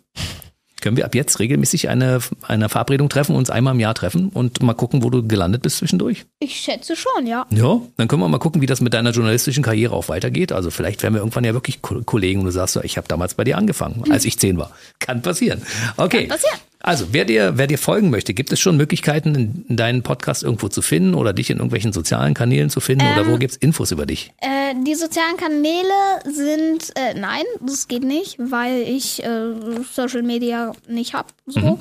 Können 0.82 0.98
wir 0.98 1.06
ab 1.06 1.14
jetzt 1.14 1.38
regelmäßig 1.40 1.88
eine, 1.88 2.20
eine 2.42 2.68
Verabredung 2.68 3.08
treffen, 3.08 3.34
uns 3.34 3.48
einmal 3.48 3.74
im 3.74 3.80
Jahr 3.80 3.94
treffen 3.94 4.28
und 4.28 4.62
mal 4.62 4.74
gucken, 4.74 5.02
wo 5.02 5.08
du 5.10 5.26
gelandet 5.26 5.62
bist 5.62 5.78
zwischendurch? 5.78 6.26
ich 6.38 6.54
schätze 6.60 6.94
schon, 6.94 7.26
ja. 7.26 7.46
Ja, 7.50 7.80
dann 7.96 8.08
können 8.08 8.20
wir 8.22 8.28
mal 8.28 8.38
gucken, 8.38 8.60
wie 8.60 8.66
das 8.66 8.80
mit 8.82 8.92
deiner 8.92 9.10
journalistischen 9.10 9.64
Karriere 9.64 9.94
auch 9.94 10.08
weitergeht. 10.10 10.52
Also 10.52 10.70
vielleicht 10.70 11.02
werden 11.02 11.14
wir 11.14 11.20
irgendwann 11.20 11.44
ja 11.44 11.54
wirklich 11.54 11.80
Ko- 11.80 12.02
Kollegen 12.04 12.40
und 12.40 12.46
du 12.46 12.52
sagst, 12.52 12.76
ich 12.84 12.98
habe 12.98 13.08
damals 13.08 13.34
bei 13.34 13.42
dir 13.44 13.56
angefangen, 13.56 14.04
als 14.12 14.26
ich 14.26 14.38
zehn 14.38 14.58
war. 14.58 14.70
Kann 14.98 15.22
passieren. 15.22 15.62
Okay. 15.96 16.26
Kann 16.26 16.36
passieren. 16.38 16.58
Also, 16.86 17.06
wer 17.10 17.24
dir, 17.24 17.58
wer 17.58 17.66
dir 17.66 17.78
folgen 17.78 18.10
möchte, 18.10 18.32
gibt 18.32 18.52
es 18.52 18.60
schon 18.60 18.76
Möglichkeiten, 18.76 19.34
in, 19.34 19.64
in 19.68 19.76
deinen 19.76 20.04
Podcast 20.04 20.44
irgendwo 20.44 20.68
zu 20.68 20.82
finden 20.82 21.14
oder 21.14 21.32
dich 21.32 21.50
in 21.50 21.56
irgendwelchen 21.56 21.92
sozialen 21.92 22.32
Kanälen 22.32 22.70
zu 22.70 22.78
finden 22.78 23.06
oder 23.12 23.26
wo 23.26 23.38
gibt's 23.38 23.56
Infos 23.56 23.90
über 23.90 24.06
dich? 24.06 24.32
Äh, 24.38 24.72
die 24.86 24.94
sozialen 24.94 25.36
Kanäle 25.36 26.20
sind, 26.24 26.92
äh, 26.94 27.14
nein, 27.14 27.42
das 27.60 27.88
geht 27.88 28.04
nicht, 28.04 28.36
weil 28.38 28.82
ich 28.82 29.20
äh, 29.24 29.54
Social 29.92 30.22
Media 30.22 30.74
nicht 30.86 31.14
habe. 31.14 31.26
So. 31.46 31.80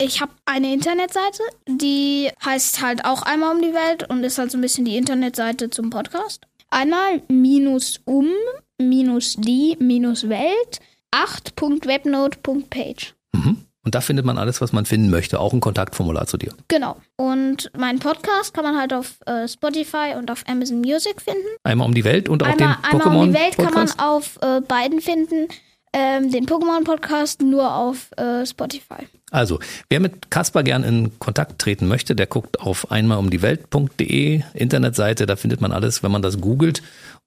Ich 0.00 0.20
habe 0.20 0.30
eine 0.44 0.72
Internetseite, 0.72 1.42
die 1.68 2.30
heißt 2.44 2.80
halt 2.80 3.04
auch 3.04 3.22
einmal 3.22 3.56
um 3.56 3.60
die 3.60 3.74
Welt 3.74 4.08
und 4.08 4.22
ist 4.22 4.38
halt 4.38 4.52
so 4.52 4.58
ein 4.58 4.60
bisschen 4.60 4.84
die 4.84 4.96
Internetseite 4.96 5.68
zum 5.68 5.90
Podcast. 5.90 6.46
Einmal 6.70 7.22
minus 7.26 8.00
um 8.04 8.28
minus 8.78 9.34
die 9.36 9.76
minus 9.80 10.28
Welt 10.28 10.78
8.webnote.page. 11.10 13.14
Mhm. 13.32 13.64
Und 13.84 13.94
da 13.94 14.00
findet 14.00 14.24
man 14.24 14.38
alles, 14.38 14.60
was 14.60 14.72
man 14.72 14.86
finden 14.86 15.10
möchte, 15.10 15.38
auch 15.38 15.52
ein 15.52 15.60
Kontaktformular 15.60 16.26
zu 16.26 16.38
dir. 16.38 16.52
Genau. 16.68 16.96
Und 17.16 17.70
meinen 17.76 17.98
Podcast 17.98 18.54
kann 18.54 18.64
man 18.64 18.78
halt 18.78 18.94
auf 18.94 19.18
äh, 19.26 19.46
Spotify 19.46 20.14
und 20.16 20.30
auf 20.30 20.44
Amazon 20.48 20.80
Music 20.80 21.20
finden. 21.20 21.46
Einmal 21.64 21.86
um 21.86 21.94
die 21.94 22.04
Welt 22.04 22.28
und 22.28 22.42
auch 22.42 22.46
Einmal, 22.46 22.76
den 22.76 23.00
einmal 23.00 23.16
um 23.16 23.28
die 23.28 23.38
Welt 23.38 23.56
kann 23.56 23.74
man 23.74 23.90
auf 23.98 24.38
äh, 24.42 24.60
beiden 24.62 25.00
finden. 25.00 25.48
Ähm, 25.96 26.32
den 26.32 26.46
Pokémon-Podcast 26.46 27.42
nur 27.42 27.72
auf 27.72 28.10
äh, 28.16 28.44
Spotify. 28.44 29.06
Also, 29.30 29.60
wer 29.88 30.00
mit 30.00 30.28
Kasper 30.28 30.64
gern 30.64 30.82
in 30.82 31.18
Kontakt 31.20 31.60
treten 31.60 31.86
möchte, 31.86 32.16
der 32.16 32.26
guckt 32.26 32.60
auf 32.60 32.90
einmalumdiewelt.de 32.90 34.42
Internetseite, 34.54 35.26
da 35.26 35.36
findet 35.36 35.60
man 35.60 35.70
alles, 35.70 36.02
wenn 36.02 36.10
man 36.10 36.22
das 36.22 36.40
googelt, 36.40 36.82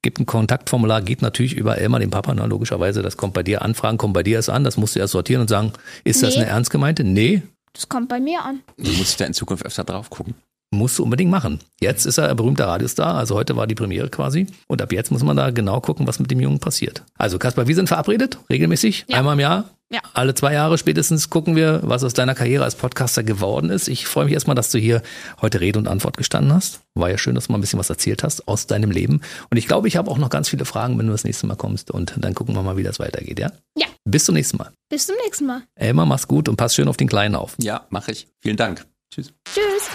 gibt 0.07 0.19
ein 0.21 0.25
Kontaktformular, 0.25 1.01
geht 1.01 1.21
natürlich 1.21 1.53
über 1.53 1.77
Elmar, 1.79 1.99
den 1.99 2.09
Papa, 2.11 2.33
na, 2.33 2.45
logischerweise, 2.45 3.01
das 3.01 3.17
kommt 3.17 3.33
bei 3.33 3.43
dir, 3.43 3.61
Anfragen 3.61 3.97
kommen 3.97 4.13
bei 4.13 4.23
dir 4.23 4.35
erst 4.37 4.49
an, 4.49 4.63
das 4.63 4.77
musst 4.77 4.95
du 4.95 4.99
erst 4.99 5.11
sortieren 5.11 5.41
und 5.41 5.49
sagen, 5.49 5.73
ist 6.05 6.23
das 6.23 6.35
Nee. 6.35 6.43
eine 6.43 6.49
ernst 6.51 6.69
gemeinte? 6.71 7.03
Nee, 7.03 7.41
Das 7.73 7.89
kommt 7.89 8.07
bei 8.07 8.19
mir 8.21 8.41
an. 8.41 8.61
Du 8.77 8.89
musst 8.93 9.19
da 9.19 9.25
in 9.25 9.33
Zukunft 9.33 9.65
öfter 9.65 9.83
drauf 9.83 10.09
gucken. 10.09 10.33
musst 10.71 10.97
du 10.97 11.03
unbedingt 11.03 11.29
machen. 11.31 11.59
Jetzt 11.81 12.05
ist 12.05 12.17
er 12.17 12.29
ein 12.29 12.35
berühmter 12.37 12.67
Radiostar, 12.67 13.15
also 13.15 13.35
heute 13.35 13.55
war 13.57 13.67
die 13.67 13.75
Premiere 13.75 14.09
quasi. 14.09 14.47
Und 14.67 14.81
ab 14.81 14.91
jetzt 14.93 15.11
muss 15.11 15.23
man 15.23 15.35
da 15.37 15.49
genau 15.51 15.79
gucken, 15.81 16.07
was 16.07 16.19
mit 16.19 16.29
dem 16.31 16.39
Jungen 16.41 16.59
passiert. 16.59 17.03
Also 17.17 17.37
Kaspar, 17.39 17.67
wir 17.67 17.75
sind 17.75 17.87
verabredet, 17.87 18.37
regelmäßig, 18.49 19.05
Ja. 19.09 19.17
einmal 19.17 19.33
im 19.35 19.39
Jahr. 19.41 19.65
Ja. 19.89 20.01
Alle 20.13 20.33
zwei 20.33 20.53
Jahre 20.53 20.77
spätestens 20.77 21.29
gucken 21.29 21.55
wir, 21.55 21.79
was 21.83 22.03
aus 22.03 22.13
deiner 22.13 22.35
Karriere 22.35 22.65
als 22.65 22.75
Podcaster 22.75 23.23
geworden 23.23 23.69
ist. 23.69 23.87
Ich 23.87 24.05
freue 24.05 24.25
mich 24.25 24.33
erstmal, 24.33 24.55
dass 24.55 24.69
du 24.69 24.77
hier 24.77 25.01
heute 25.41 25.61
Rede 25.61 25.79
und 25.79 25.87
Antwort 25.87 26.17
gestanden 26.17 26.53
hast. 26.53 26.81
War 26.93 27.09
ja 27.09 27.17
schön, 27.17 27.35
dass 27.35 27.47
du 27.47 27.53
mal 27.53 27.57
ein 27.57 27.61
bisschen 27.61 27.79
was 27.79 27.89
erzählt 27.89 28.21
hast 28.23 28.47
aus 28.49 28.67
deinem 28.67 28.91
Leben. 28.91 29.21
Und 29.49 29.57
ich 29.57 29.67
glaube, 29.67 29.87
ich 29.87 29.95
habe 29.95 30.11
auch 30.11 30.17
noch 30.17 30.29
ganz 30.29 30.49
viele 30.49 30.65
Fragen, 30.65 30.99
wenn 30.99 31.05
du 31.05 31.13
das 31.13 31.23
nächste 31.23 31.47
Mal 31.47 31.55
kommst. 31.55 31.89
Und 31.89 32.15
dann 32.17 32.35
gucken 32.35 32.53
wir 32.53 32.63
mal, 32.63 32.75
wie 32.75 32.83
das 32.83 32.99
weitergeht, 32.99 33.39
ja? 33.39 33.51
Ja. 33.77 33.87
Bis 34.03 34.25
zum 34.25 34.35
nächsten 34.35 34.57
Mal. 34.57 34.71
Bis 34.89 35.07
zum 35.07 35.15
nächsten 35.23 35.45
Mal. 35.45 35.61
Elmar, 35.75 36.05
mach's 36.05 36.27
gut 36.27 36.49
und 36.49 36.57
pass 36.57 36.75
schön 36.75 36.89
auf 36.89 36.97
den 36.97 37.07
Kleinen 37.07 37.35
auf. 37.35 37.55
Ja, 37.59 37.85
mache 37.89 38.11
ich. 38.11 38.27
Vielen 38.41 38.57
Dank. 38.57 38.85
Tschüss. 39.13 39.33
Tschüss. 39.53 39.89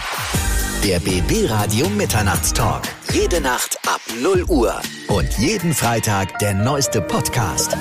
Der 0.84 1.00
BB 1.00 1.48
Radio 1.50 1.88
Mitternachtstalk. 1.90 2.82
Jede 3.12 3.40
Nacht 3.40 3.78
ab 3.86 4.00
0 4.22 4.44
Uhr. 4.48 4.74
Und 5.08 5.28
jeden 5.38 5.74
Freitag 5.74 6.38
der 6.38 6.54
neueste 6.54 7.02
Podcast. 7.02 7.76